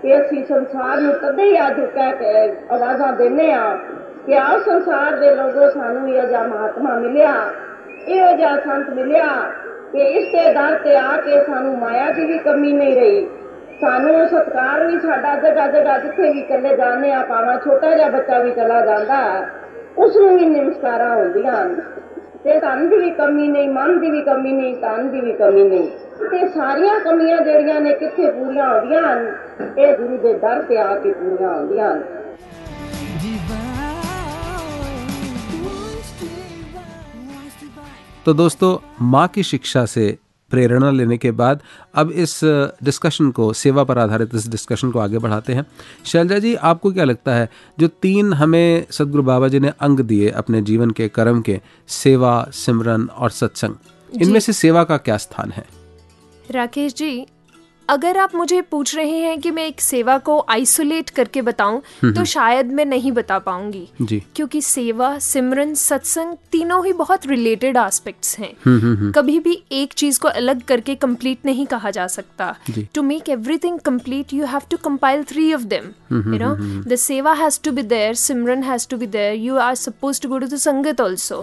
[0.01, 3.76] ਕਿ ਅਸੀਂ ਸੰਸਾਰ ਨੂੰ ਕਦੇ ਹੀ ਅੱਜ ਕਹਿ ਕੇ ਆਵਾਜ਼ਾਂ ਦਿੰਨੇ ਆ
[4.26, 7.34] ਕਿ ਆਓ ਸੰਸਾਰ ਦੇ ਲੋਗੋ ਸਾਨੂੰ ਇਹ ਜਿਹਾ ਮਹਾਤਮਾ ਮਿਲਿਆ
[8.08, 9.28] ਇਹੋ ਜਿਹਾ ਸੰਤ ਮਿਲਿਆ
[9.93, 13.28] ਕਿ ਇਸ ਦੇ ਦਰ ਤੇ ਆ ਕੇ ਸਾਨੂੰ ਮਾਇਆ ਦੀ ਵੀ ਕਮੀ ਨਹੀਂ ਰਹੀ
[13.82, 18.39] ਸਾਨੂੰ ਸਤਕਾਰ ਵੀ ਸਾਡਾ ਜਗ੍ਹਾ ਜਗ੍ਹਾ ਜਿੱਥੇ ਵੀ ਚੱਲੇ ਜਾਂਦੇ ਆ ਭਾਵੇਂ ਛੋਟਾ ਜਿਹਾ ਬੱਚਾ
[18.39, 19.47] ਵੀ ਚਲਾ ਜਾਂਦਾ ਹੈ
[19.97, 21.76] ਉਸ ਨੂੰ ਵੀ ਨਮਸਕਾਰਾਂ ਹੁੰਦੀਆਂ ਹਨ
[22.43, 25.64] ਤੇ ਧਨ ਦੀ ਵੀ ਕਮੀ ਨਹੀਂ ਮਨ ਦੀ ਵੀ ਕਮੀ ਨਹੀਂ ਤਨ ਦੀ ਵੀ ਕਮੀ
[25.64, 25.88] ਨਹੀਂ
[26.32, 29.32] ਤੇ ਸਾਰੀਆਂ ਕਮੀਆਂ ਜਿਹੜੀਆਂ ਨੇ ਕਿੱਥੇ ਪੂਰੀਆਂ ਹੁੰਦੀਆਂ ਹਨ
[29.78, 32.04] ਇਹ ਗੁਰੂ ਦੇ ਦਰ ਤੇ ਆ ਕੇ ਪੂਰੀਆਂ ਹੁੰਦੀਆਂ ਹਨ
[38.26, 38.68] तो दोस्तों
[39.06, 40.06] माँ की शिक्षा से
[40.51, 41.62] प्रेरणा लेने के बाद
[41.93, 42.39] अब इस
[42.84, 45.66] डिस्कशन को सेवा पर आधारित इस डिस्कशन को आगे बढ़ाते हैं
[46.06, 50.30] शैलजा जी आपको क्या लगता है जो तीन हमें सदगुरु बाबा जी ने अंग दिए
[50.38, 51.60] अपने जीवन के कर्म के
[51.97, 55.66] सेवा सिमरन और सत्संग इनमें से सेवा का क्या स्थान है
[56.51, 57.26] राकेश जी
[57.89, 62.24] अगर आप मुझे पूछ रहे हैं कि मैं एक सेवा को आइसोलेट करके बताऊँ तो
[62.24, 68.53] शायद मैं नहीं बता पाऊँगी। क्योंकि सेवा सिमरन सत्संग तीनों ही बहुत रिलेटेड एस्पेक्ट्स हैं।
[69.12, 72.55] कभी भी एक चीज़ को अलग करके कंप्लीट नहीं कहा जा सकता।
[72.95, 76.55] To make everything complete you have to compile three of them you know
[76.91, 80.28] the seva has to be there simran has to be there you are suppose to
[80.28, 81.43] go to the sangat also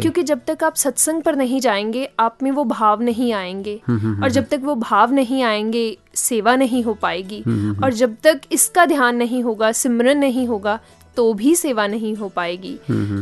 [0.00, 4.30] क्योंकि जब तक आप सत्संग पर नहीं जाएँगे आप में वो भाव नहीं आएँगे। और
[4.30, 5.81] जब तक वो भाव नहीं आएँगे
[6.16, 7.42] सेवा नहीं हो पाएगी।
[7.84, 10.78] और जब तक इसका ध्यान नहीं होगा सिमरन नहीं होगा
[11.16, 12.74] तो भी सेवा नहीं हो पाएगी।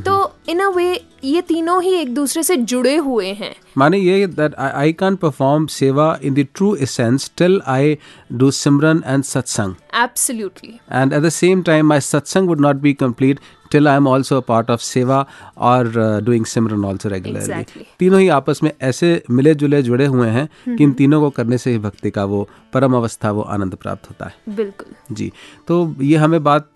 [0.05, 0.13] तो
[0.49, 0.89] इन अ वे
[1.25, 5.67] ये तीनों ही एक दूसरे से जुड़े हुए हैं। माने ये that I can perform
[5.77, 7.97] seva in the true essence till I
[8.33, 12.95] do simran and satsang absolutely and at the same time my satsang would not be
[13.03, 13.41] complete
[13.75, 15.19] till i am also a part of seva
[15.63, 17.47] or uh, doing simran also regularly.
[17.47, 17.85] Exactly.
[17.99, 21.59] तीनों ही आपस में ऐसे मिले जुले जुड़े हुए हैं कि इन तीनों को करने
[21.59, 25.33] से ही भक्ति का वो परम अवस्था वो आनंद प्राप्त होता है। बिल्कुल। जी
[25.69, 26.69] तो ये हमें बात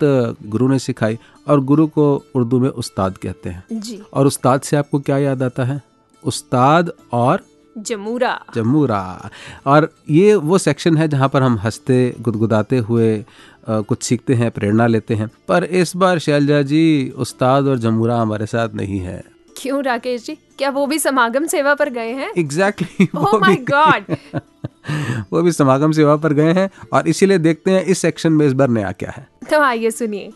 [0.45, 4.77] गुरु ने सिखाई और गुरु को उर्दू में उस्ताद कहते हैं। जी। और उस्ताद से
[4.77, 5.81] आपको क्या याद आता है?
[6.23, 7.43] उस्ताद और
[7.77, 9.29] जमूरा। जमूरा।
[9.65, 13.25] और ये वो सेक्शन है जहाँ पर हम हँसते गुदगुदाते हुए
[13.67, 18.17] अ, कुछ सीखते हैं प्रेरणा लेते हैं। पर इस बार शैलजा जी उस्ताद और जमूरा
[18.17, 19.23] हमारे साथ नहीं है।
[19.57, 20.37] क्यों राकेश जी?
[20.57, 22.31] क्या वो भी समागम सेवा पर गए हैं?
[22.37, 24.15] एग्जैक्टली ओह माय गॉड
[25.33, 28.53] वो भी समागम सेवा पर गए हैं और इसीलिए देखते हैं इस सेक्शन में इस
[28.53, 30.31] बार नया क्या है। तो आइए सुनिए।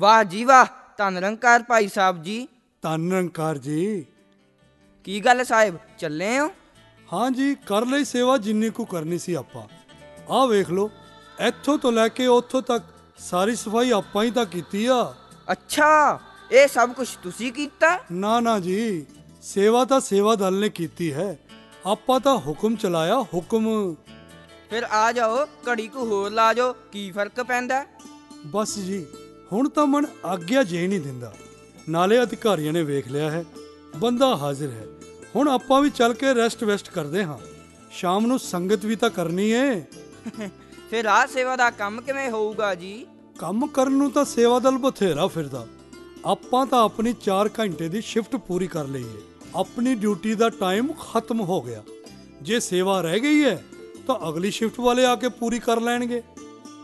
[0.00, 0.66] ਵਾਹ ਜੀ ਵਾਹ
[0.98, 2.46] ਧੰਨ ਨਿਰੰਕਾਰ ਭਾਈ ਸਾਹਿਬ ਜੀ।
[2.82, 4.06] ਧੰਨ ਨਿਰੰਕਾਰ ਜੀ।
[5.04, 6.50] ਕੀ ਗੱਲ ਸਾਹਿਬ ਚੱਲੇ ਹੋ
[7.12, 9.62] ਹਾਂ ਜੀ ਕਰ ਲਈ ਸੇਵਾ ਜਿੰਨੀ ਕੁ ਕਰਨੀ ਸੀ ਆਪਾਂ।
[10.30, 10.90] ਆਹ ਵੇਖ ਲਓ
[11.46, 12.84] ਇੱਥੋਂ ਤੋਂ ਲੈ ਕੇ ਉੱਥੋਂ ਤੱਕ
[13.18, 15.02] ਸਾਰੀ ਸਫ਼ਾਈ ਆਪਾਂ ਹੀ ਤਾਂ ਕੀਤੀ ਆ।
[15.52, 16.18] ਅੱਛਾ
[16.52, 17.98] ਇਹ ਸਭ ਕੁਝ ਤੁਸੀਂ ਕੀਤਾ?
[18.12, 19.06] ਨਾ ਨਾ ਜੀ
[19.42, 21.38] ਸੇਵਾ ਤਾਂ ਸੇਵਾ ਦਲ ਨੇ ਕੀਤੀ ਹੈ।
[21.86, 23.94] ਆਪਾਂ ਤਾਂ ਹੁਕਮ ਚਲਾਇਆ ਹੁਕਮ।
[24.70, 27.84] ਫਿਰ ਆ ਜਾਓ ਘੜੀ ਕੁ ਹੋਰ ਲਾ ਜਾਓ ਕੀ ਫ਼ਰਕ ਪੈਂਦਾ?
[28.46, 29.06] ਬਸ ਜੀ
[29.52, 31.34] ਹੁਣ ਤਾਂ ਮਨ ਆਗਿਆ ਜੇ ਨਹੀਂ ਦਿੰਦਾ।
[31.88, 33.44] ਨਾਲੇ ਅਧਿਕਾਰੀਆਂ ਨੇ ਵੇਖ ਲਿਆ ਹੈ
[33.96, 34.86] ਬੰਦਾ ਹਾਜ਼ਰ ਹੈ।
[35.36, 37.38] ਹੁਣ ਆਪਾਂ ਵੀ ਚੱਲ ਕੇ ਰੈਸਟ ਵੈਸਟ ਕਰਦੇ ਹਾਂ।
[37.90, 39.84] ਸ਼ਾਮ ਨੂੰ ਸੰਗਤ ਵੀ ਤਾਂ ਕਰਨੀ ਏ।
[40.90, 43.06] ਫਿਰ ਆ ਸੇਵਾ ਦਾ ਕੰਮ ਕਿਵੇਂ ਹੋਊਗਾ ਜੀ?
[43.38, 45.66] ਕੰਮ ਕਰਨ ਨੂੰ ਤਾਂ ਸੇਵਾ ਦਲ ਬਥੇਰਾ ਫਿਰਦਾ।
[46.26, 49.20] ਆਪਾਂ ਤਾਂ ਆਪਣੀ 4 ਘੰਟੇ ਦੀ ਸ਼ਿਫਟ ਪੂਰੀ ਕਰ ਲਈ ਏ।
[49.56, 51.82] ਆਪਣੀ ਡਿਊਟੀ ਦਾ ਟਾਈਮ ਖਤਮ ਹੋ ਗਿਆ।
[52.42, 53.64] ਜੇ ਸੇਵਾ ਰਹਿ ਗਈ ਹੈ
[54.06, 56.22] ਤਾਂ ਅਗਲੀ ਸ਼ਿਫਟ ਵਾਲੇ ਆ ਕੇ ਪੂਰੀ ਕਰ ਲੈਣਗੇ।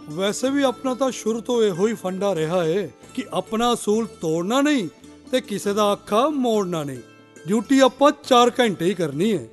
[0.08, 4.60] ਵੈਸੇ ਵੀ ਆਪਣਾ ਤਾਂ ਸ਼ੁਰੂ ਤੋਂ ਇਹੋ ਹੀ ਫੰਡਾ ਰਿਹਾ ਏ ਕਿ ਆਪਣਾ ਅਸੂਲ ਤੋੜਨਾ
[4.62, 4.88] ਨਹੀਂ
[5.30, 7.00] ਤੇ ਕਿਸੇ ਦਾ ਅੱਖਾਂ ਮੋੜਨਾ ਨਹੀਂ
[7.46, 9.46] ਡਿਊਟੀ ਆਪਾਂ 4 ਘੰਟੇ ਹੀ ਕਰਨੀ ਹੈ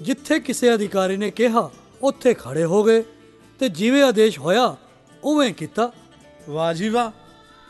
[0.00, 1.70] ਜਿੱਥੇ ਕਿਸੇ ਅਧਿਕਾਰੀ ਨੇ ਕਿਹਾ
[2.02, 3.02] ਉੱਥੇ ਖੜੇ ਹੋ ਗਏ
[3.60, 4.74] ਤੇ ਜਿਵੇਂ ਆਦੇਸ਼ ਹੋਇਆ
[5.24, 5.90] ਉਵੇਂ ਕੀਤਾ
[6.48, 7.10] ਵਾਹ ਜੀ ਵਾਹ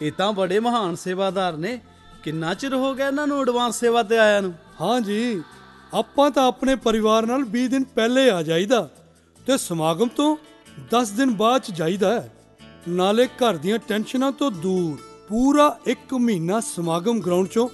[0.04, 1.78] ਇਹ ਤਾਂ ਬੜੇ ਮਹਾਨ ਸੇਵਾਦਾਰ ਨੇ
[2.24, 5.42] ਕਿੰਨਾ ਚਿਰ ਹੋ ਗਿਆ ਇਹਨਾਂ ਨੂੰ ਐਡਵਾਂਸ ਸੇਵਾ ਤੇ ਆਇਆ ਨੂੰ ਹਾਂ ਜੀ
[5.94, 8.88] ਆਪਾਂ ਤਾਂ ਆਪਣੇ ਪਰਿਵਾਰ ਨਾਲ 20 ਦਿਨ ਪਹਿਲੇ ਆ ਜਾਈਦਾ
[9.46, 10.36] ਤੇ ਸਮਾਗਮ ਤੋਂ
[10.80, 12.32] 10 ਦਿਨ ਬਾਅਦ ਚ ਜਾਈਦਾ ਹੈ।
[12.88, 14.98] ਨਾਲੇ ਘਰ ਦੀਆਂ ਟੈਨਸ਼ਨਾਂ ਤੋਂ ਦੂਰ
[15.28, 17.68] ਪੂਰਾ 1 ਮਹੀਨਾ ਸਮਾਗਮ ਗਰਾਊਂਡ ਚੋਂ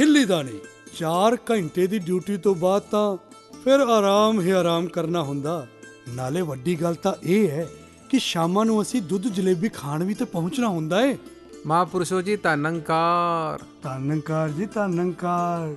[0.00, 0.58] ਹਿੱਲੀਦਾ ਨਹੀਂ।
[0.96, 3.16] 4 ਘੰਟੇ ਦੀ ਡਿਊਟੀ ਤੋਂ ਬਾਅਦ ਤਾਂ
[3.64, 5.66] ਫਿਰ ਆਰਾਮ ਹੀ ਆਰਾਮ ਕਰਨਾ ਹੁੰਦਾ।
[6.08, 7.68] ਨਾਲੇ ਵੱਡੀ ਗੱਲ ਤਾਂ ਇਹ ਹੈ
[8.10, 11.16] ਕਿ ਸ਼ਾਮਾਂ ਨੂੰ ਅਸੀਂ ਦੁੱਧ ਜਲੇਬੀ ਖਾਣ ਵੀ ਤੇ ਪਹੁੰਚਣਾ ਹੁੰਦਾ ਏ।
[11.66, 15.76] ਮਹਾਂਪੁਰਸ਼ੋ ਜੀ ਧੰਨੰਕਾਰ। ਧੰਨਕਾਰ ਜੀ ਧੰਨਕਾਰ।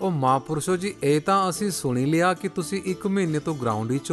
[0.00, 4.12] ਉਹ ਮਹਾਂਪੁਰਸ਼ੋ ਜੀ ਇਹ ਤਾਂ ਅਸੀਂ ਸੁਣੀ ਲਿਆ ਕਿ ਤੁਸੀਂ 1 ਮਹੀਨੇ ਤੋਂ ਗਰਾਊਂਡ ਵਿੱਚ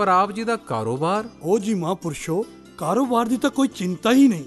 [0.00, 1.28] ਪਰ ਆਪ ਜੀ ਦਾ ਕਾਰੋਬਾਰ?
[1.42, 2.46] ਉਹ ਜੀ ਮਹਾਂਪੁਰਸ਼ੋ
[2.78, 4.44] ਕਾਰੋਬਾਰ ਦੀ ਤਾਂ ਕੋਈ ਚਿੰਤਾ ਹੀ ਨਹੀਂ।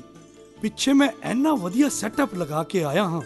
[0.61, 3.21] ਪਿੱਛੇ ਮੈਂ ਇੰਨਾ ਵਧੀਆ ਸੈਟਅਪ ਲਗਾ ਕੇ ਆਇਆ ਹਾਂ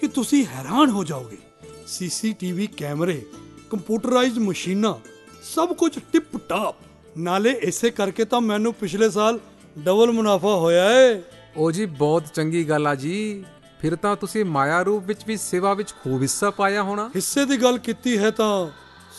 [0.00, 1.38] ਕਿ ਤੁਸੀਂ ਹੈਰਾਨ ਹੋ ਜਾਓਗੇ।
[1.86, 3.26] ਸੀਸੀਟੀਵੀ ਕੈਮਰੇ
[3.70, 4.94] ਕੰਪਿਊਟਰਾਈਜ਼ਡ ਮਸ਼ੀਨਾਂ
[5.42, 6.76] ਸਭ ਕੁਝ ਟਿਪ ਟਾਪ
[7.18, 9.40] ਨਾਲੇ ਇਸੇ ਕਰਕੇ ਤਾਂ ਮੈਨੂੰ ਪਿਛਲੇ ਸਾਲ
[9.78, 11.22] ਡਬਲ ਮੁਨਾਫਾ ਹੋਇਆ ਏ।
[11.56, 13.44] ਉਹ ਜੀ ਬਹੁਤ ਚੰਗੀ ਗੱਲ ਆ ਜੀ।
[13.80, 17.56] ਫਿਰ ਤਾਂ ਤੁਸੀਂ ਮਾਇਆ ਰੂਪ ਵਿੱਚ ਵੀ ਸੇਵਾ ਵਿੱਚ ਖੂਬ ਹਿੱਸਾ ਪਾਇਆ ਹੋਣਾ। ਹਿੱਸੇ ਦੀ
[17.56, 18.68] ਗੱਲ ਕੀਤੀ ਹੈ ਤਾਂ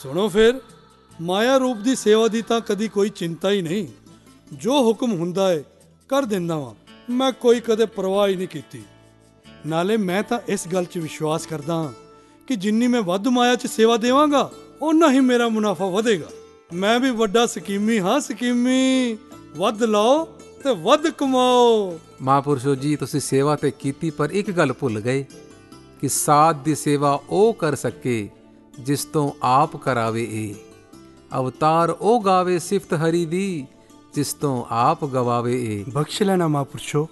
[0.02, 0.60] ਸੁਣੋ ਫਿਰ।
[1.20, 3.86] ਮਾਇਆ ਰੂਪ ਦੀ ਸੇਵਾ ਦੀ ਤਾਂ ਕਦੀ ਕੋਈ ਚਿੰਤਾ ਹੀ ਨਹੀਂ।
[4.52, 5.64] ਜੋ ਹੁਕਮ ਹੁੰਦਾ ਏ,
[6.08, 6.74] ਕਰ ਦਿੰਦਾ ਵਾਂ।
[7.12, 8.82] ਮੈਂ ਕੋਈ ਕਦੇ ਪਰਵਾਹ ਹੀ ਨਹੀਂ ਕੀਤੀ।
[9.66, 11.92] ਨਾਲੇ ਮੈਂ ਤਾਂ ਇਸ ਗੱਲ 'ਚ ਵਿਸ਼ਵਾਸ ਕਰਦਾ ਹਾਂ
[12.46, 14.50] ਕਿ ਜਿੰਨੀ ਮੈਂ ਵੱਧ ਮਾਇਆ 'ਚ ਸੇਵਾ ਦੇਵਾਂਗਾ,
[14.82, 16.28] ਓਨਾ ਹੀ ਮੇਰਾ ਮੁਨਾਫਾ ਵਧੇਗਾ।
[16.72, 19.18] ਮੈਂ ਵੀ ਵੱਡਾ ਸਕੀਮੀ ਹਾਂ, ਸਕੀਮੀ।
[19.56, 20.24] ਵੱਧ ਲਾਓ
[20.64, 25.26] ਤੇ ਵੱਧ ਕਮਾਓ। ਮਹਾਂਪੁਰਸ਼ੋ ਜੀ, ਤੁਸੀਂ ਸੇਵਾ ਤੇ ਕੀਤੀ, ਪਰ ਇੱਕ ਗੱਲ ਭੁੱਲ ਗਏ
[26.00, 28.28] ਕਿ ਸਾਧ ਦੀ ਸੇਵਾ ਉਹ ਕਰ ਸਕੇ,
[28.80, 30.54] ਜਿਸ ਤੋਂ ਆਪ ਕਰਾਵੇ ਏ
[31.36, 33.66] ਅਵਤਾਰ ਉਹ ਗਾਵੇ ਸਿਫਤ ਹਰੀ ਦੀ
[34.14, 37.08] ਜਿਸ ਤੋਂ ਆਪ ਗਵਾਵੇ ਏ। ਬਖਸ਼ ਲੈਣਾ ਮਹਾਂਪੁਰਸ਼ੋ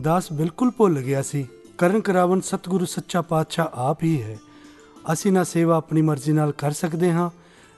[0.00, 1.46] ਦਾਸ ਬਿਲਕੁਲ ਭੁੱਲ ਗਿਆ ਸੀ।
[1.78, 4.38] ਕਰਨ ਕਰਾਵਨ ਸਤਿਗੁਰੂ ਸੱਚਾ ਪਾਤਸ਼ਾਹ ਆਪ ਹੀ ਹੈ।
[5.12, 7.30] ਅਸੀਂ ਨਾ ਸੇਵਾ ਆਪਣੀ ਮਰਜ਼ੀ ਨਾਲ ਕਰ ਸਕਦੇ ਹਾਂ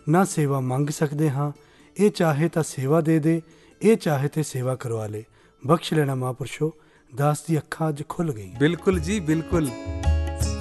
[0.08, 1.52] ਨਾ ਸੇਵਾ ਮੰਗ ਸਕਦੇ ਹਾਂ।
[1.96, 3.42] ਇਹ ਚਾਹੇ ਤਾਂ ਸੇਵਾ ਦੇ ਦੇ
[3.82, 5.24] ਇਹ ਚਾਹੇ ਤੇ ਸੇਵਾ ਕਰਵਾ ਲੇ।
[5.66, 6.72] ਬਖਸ਼ ਲੈਣਾ ਮਹਾਂਪੁਰਸ਼ੋ
[7.14, 9.68] ਦਾਸ ਦੀ ਅੱਖਾਂ ਅੱਜ ਖੁੱਲ ਗਈ ਬਿਲਕੁਲ ਜੀ ਬਿਲਕੁਲ।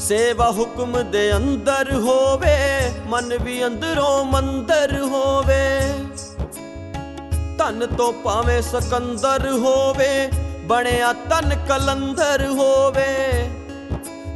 [0.08, 2.58] ਸੇਵਾ ਹੁਕਮ ਦੇ ਅੰਦਰ ਹੋਵੇ,
[3.08, 5.82] ਮਨ ਵੀ ਅੰਦਰੋਂ ਮੰਦਰ ਹੋਵੇ।
[7.58, 10.30] ਧਨ ਤੋਂ ਭਾਵੇਂ ਸਕੰਦਰ ਹੋਵੇ,
[10.64, 13.50] ਬਣਿਆ ਤਨ ਕਲੰਦਰ ਹੋਵੇ।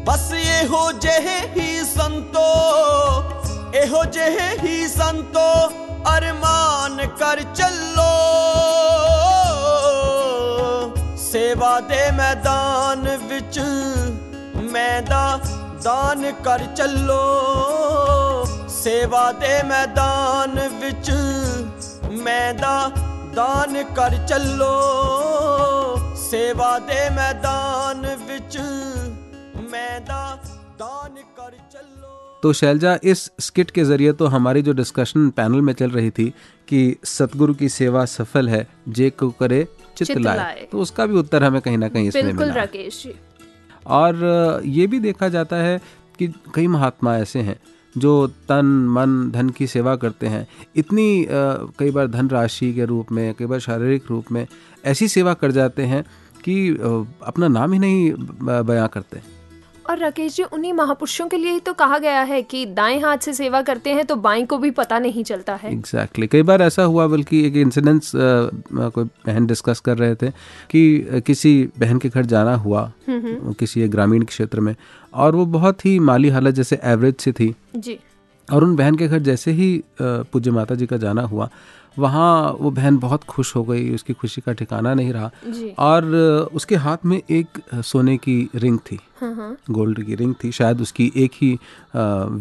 [0.05, 2.45] ਬਸ ਇਹੋ ਜਿਹੇ ਹੀ ਸੰਤੋ,
[3.75, 5.49] ਇਹੋ ਜਿਹੇ ਹੀ ਸੰਤੋ,
[6.17, 8.11] ਅਰਮਾਨ ਕਰ ਚੱਲੋ।
[11.17, 13.59] ਸੇਵਾ ਦੇ ਮੈਦਾਨ ਵਿੱਚ
[14.75, 15.25] मैदा
[15.83, 17.23] दान कर चलो।
[18.69, 21.09] सेवा दे मैदान विच।
[22.23, 22.75] मैदा
[23.35, 24.73] दान कर चलो।
[26.15, 28.57] सेवा दे मैदान विच।
[29.71, 30.21] मैदा
[30.79, 35.73] दान कर चलो। तो शैलजा इस स्किट के ज़रिए तो हमारी जो डिस्कशन पैनल में
[35.73, 36.33] चल रही थी
[36.67, 39.67] कि सतगुरु की सेवा सफल है जे को करे
[39.97, 43.13] चित लाए। तो उसका भी उत्तर हमें कहीं ना कहीं इसमें मिला। बिल्कुल राकेश जी।
[43.87, 45.79] और ये भी देखा जाता है
[46.19, 47.59] कि कई महात्मा ऐसे हैं
[47.95, 51.27] जो तन, मन, धन की सेवा करते हैं। इतनी
[51.79, 54.45] कई बार धन राशि के रूप में, कई बार शारीरिक रूप में
[54.85, 56.03] ऐसी सेवा कर जाते हैं
[56.43, 56.69] कि
[57.23, 59.21] अपना नाम ही नहीं बयां करते।
[59.89, 63.17] और राकेश जी उन्हीं महापुरुषों के लिए ही तो कहा गया है कि दाएँ हाथ
[63.25, 66.31] से सेवा करते हैं तो बाएँ को भी पता नहीं चलता है। Exactly exactly.
[66.31, 70.29] कई बार ऐसा हुआ बल्कि एक इंसिडेंस कोई बहन डिस्कस कर रहे थे
[70.71, 74.75] कि किसी बहन के घर जाना हुआ हम्म, किसी एक ग्रामीण क्षेत्र में
[75.13, 77.99] और वो बहुत ही माली हालत जैसे एवरेज से थी। जी।
[78.47, 79.67] और उन बहन के घर जैसे ही
[80.01, 81.49] पूज्य माता जी का जाना हुआ
[81.99, 85.31] वहाँ वो बहन बहुत खुश हो गई उसकी खुशी का ठिकाना नहीं रहा।
[85.79, 86.05] और
[86.53, 90.81] उसके हाथ में एक सोने की रिंग थी हाँ हाँ। गोल्ड की रिंग थी शायद
[90.81, 91.57] उसकी एक ही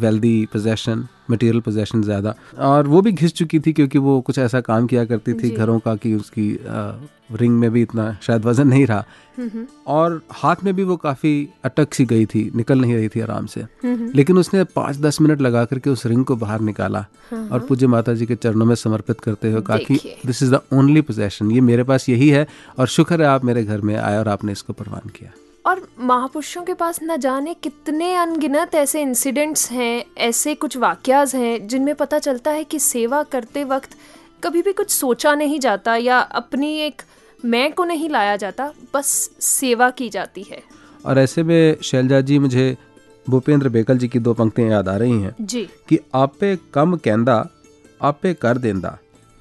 [0.04, 4.60] वेल्दी पोजेशन मटेरियल पोजेशन ज़्यादा। और वो भी घिस चुकी थी क्योंकि वो कुछ ऐसा
[4.62, 6.56] काम किया करती थी घरों का कि उसकी
[7.32, 9.04] रिंग में भी इतना शायद वज़न नहीं रहा।
[9.38, 13.20] हम्म, और हाथ में भी वो काफ़ी अटक सी गई थी निकल नहीं रही थी
[13.20, 16.98] आराम से। हम्म। लेकिन उसने पाँच दस मिनट लगा करके उस रिंग को बाहर निकाला
[17.30, 20.42] हाँ, और हाँ। पूज्य माता जी के चरणों में समर्पित करते हुए कहा कि this
[20.42, 22.46] is the only possession ये मेरे पास यही है
[22.78, 25.30] और शुक्र है आप मेरे घर में आए और आपने इसको प्रवान किया।
[25.66, 31.68] और महापुरुषों के पास न जाने कितने अनगिनत ऐसे इंसिडेंट्स हैं ऐसे कुछ वाक्याज हैं
[31.68, 33.90] जिनमें पता चलता है कि सेवा करते वक्त
[34.44, 37.02] कभी भी कुछ सोचा नहीं जाता या अपनी एक
[37.44, 40.62] मैं को नहीं लाया जाता बस सेवा की जाती है।
[41.06, 42.76] और ऐसे में शैलजा जी मुझे
[43.30, 47.48] भूपेंद्र बेकल जी की दो पंक्तियाँ याद आ रही हैं। जी। कि आपे कम कहंदा
[48.02, 48.98] आपे कर देंदा।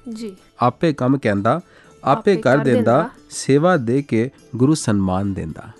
[0.08, 1.60] जी। आपे कम कहंदा
[2.04, 5.72] आपे कर देंदा सेवा दे के गुरु सम्मान देंदा।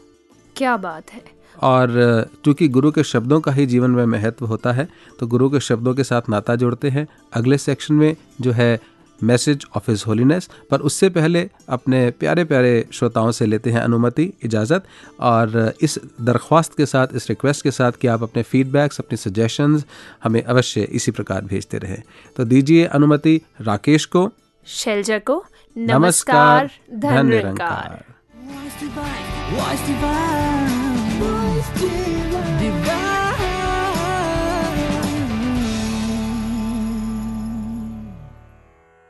[0.57, 1.22] क्या बात है?
[1.62, 4.88] और चूँकि गुरु के शब्दों का ही जीवन में महत्व होता है
[5.20, 8.80] तो गुरु के शब्दों के साथ नाता जोड़ते हैं। अगले सेक्शन में जो है
[9.20, 14.32] मैसेज ऑफ़ हिज होलीनेस पर उससे पहले अपने प्यारे प्यारे श्रोताओं से लेते हैं अनुमति
[14.42, 14.84] इजाज़त।
[15.20, 19.84] और इस दरख्वास्त के साथ इस रिक्वेस्ट के साथ कि आप अपने फीडबैक्स अपनी सजेशंस
[20.24, 22.02] हमें अवश्य इसी प्रकार भेजते रहें।
[22.36, 24.30] तो दीजिए अनुमति राकेश को।
[24.66, 25.44] शैलजा को
[25.76, 28.05] नमस्कार धन निरंकार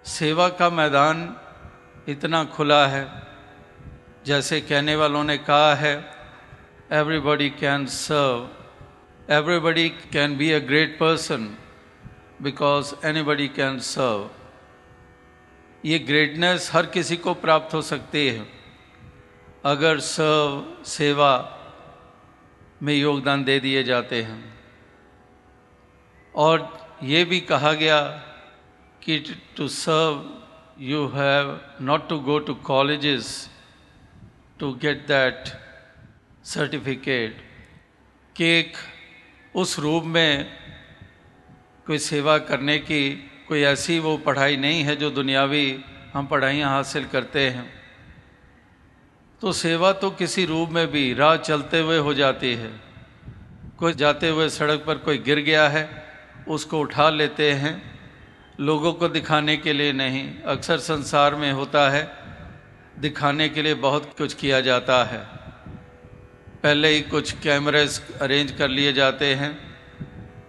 [0.05, 1.17] सेवा का मैदान
[2.09, 3.05] इतना खुला है,
[4.27, 5.95] जैसे कहने वालों ने कहा है
[6.93, 11.43] everybody can serve everybody can be a great person
[12.43, 14.21] because anybody can serve
[15.85, 18.64] ये ग्रेटनेस हर किसी को प्राप्त हो सकती है।
[19.65, 21.61] अगर सर्व सेवा
[22.83, 24.55] में योगदान दे दिए जाते हैं।
[26.35, 28.01] और ये भी कहा गया
[29.03, 29.19] कि
[29.57, 30.31] to serve
[30.79, 33.51] you have not to go to colleges
[34.59, 35.45] to get that
[36.45, 37.37] certificate
[38.37, 38.73] कि एक
[39.55, 40.47] उस रूप में
[41.87, 43.11] कोई सेवा करने की
[43.49, 45.85] कोई ऐसी वो पढ़ाई नहीं है जो दुनियावी
[46.15, 47.74] हम पढ़ाइयाँ हासिल करते हैं।
[49.45, 52.81] तो सेवा तो किसी रूप में भी राह चलते हुए हो जाती है।
[53.79, 56.05] कोई जाते हुए सड़क पर कोई गिर गया है,
[56.49, 58.01] उसको उठा लेते हैं।
[58.61, 62.11] लोगों को दिखाने के लिए नहीं, अक्सर संसार में होता है,
[62.99, 65.19] दिखाने के लिए बहुत कुछ किया जाता है।
[66.63, 69.77] पहले ही कुछ कैमरेज अरेंज कर लिए जाते हैं।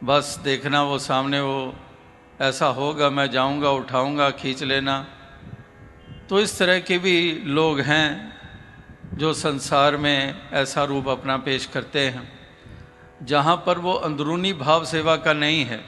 [0.03, 1.75] बस देखना वो सामने वो,
[2.41, 5.07] ऐसा होगा मैं जाऊँगा, उठाऊँगा, खींच लेना।
[6.29, 8.34] तो इस तरह के भी लोग हैं
[9.15, 12.31] जो संसार में ऐसा रूप अपना पेश करते हैं,
[13.23, 15.83] जहाँ पर वो अंदरूनी भाव सेवा का नहीं है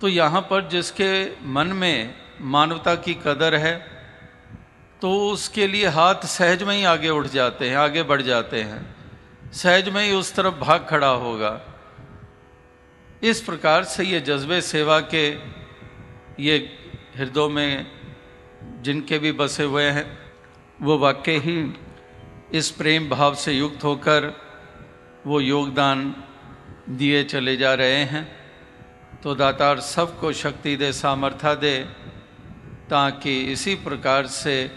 [0.00, 1.10] तो यहाँ पर जिसके
[1.48, 3.76] मन में मानवता की कदर है
[5.02, 8.80] तो उसके लिए हाथ सहज में ही आगे उठ जाते हैं, आगे बढ़ जाते हैं,
[9.52, 11.60] सहज में ही उस तरफ़ भाग खड़ा होगा।
[13.22, 15.28] इस प्रकार से ये जज्बे सेवा के
[16.42, 16.56] ये
[17.16, 17.86] हृदयों में
[18.82, 20.06] जिनके भी बसे हुए हैं
[20.82, 21.74] वो वाकई ही
[22.54, 24.40] इस प्रेम भाव से युक्त होकर
[25.26, 26.24] वो योगदान
[26.88, 28.36] दिए चले जा रहे हैं।
[29.22, 31.84] तो दातार सबको शक्ति दे, सामर्थ्य दे,
[32.90, 34.70] ताकि इसी प्रकार से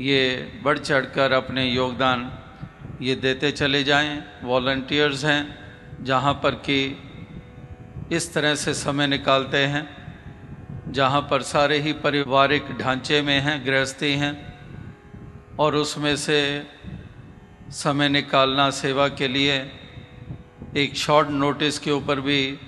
[0.00, 2.32] ये बढ़ चढ़कर अपने योगदान
[3.02, 5.58] ये देते चले जाएँ। वॉल्टियर्स हैं,
[6.04, 6.98] जहाँ पर कि
[8.12, 9.88] इस तरह से समय निकालते हैं,
[10.92, 14.47] जहाँ पर सारे ही पारिवारिक ढांचे में हैं, गृहस्थी हैं।
[15.58, 16.40] और उसमें से
[17.72, 19.56] समय निकालना सेवा के लिए
[20.76, 22.58] एक शॉर्ट नोटिस के ऊपर भी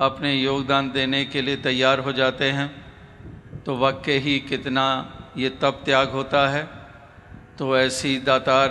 [0.00, 2.68] अपने योगदान देने के लिए तैयार हो जाते हैं।
[3.66, 4.84] तो वाकई ही कितना
[5.38, 6.62] ये तप त्याग होता है
[7.58, 8.70] तो ऐसी दातार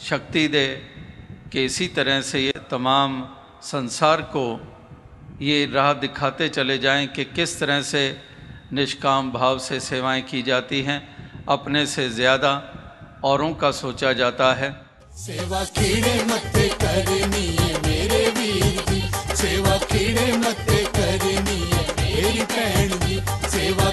[0.00, 0.66] शक्ति दे
[1.52, 3.22] कि इसी तरह से ये तमाम
[3.62, 4.44] संसार को
[5.40, 8.02] ये राह दिखाते चले जाएँ कि किस तरह से
[8.72, 11.00] निष्काम भाव से सेवाएँ की जाती हैं।
[11.48, 12.50] अपने से ज़्यादा
[13.24, 14.70] औरों का सोचा जाता है।
[15.16, 19.00] सेवा कीड़े मत करनी है मेरे वीर की।
[19.36, 20.66] सेवा कीड़े मत
[20.96, 23.90] करनी है मेरी भैन की। सेवा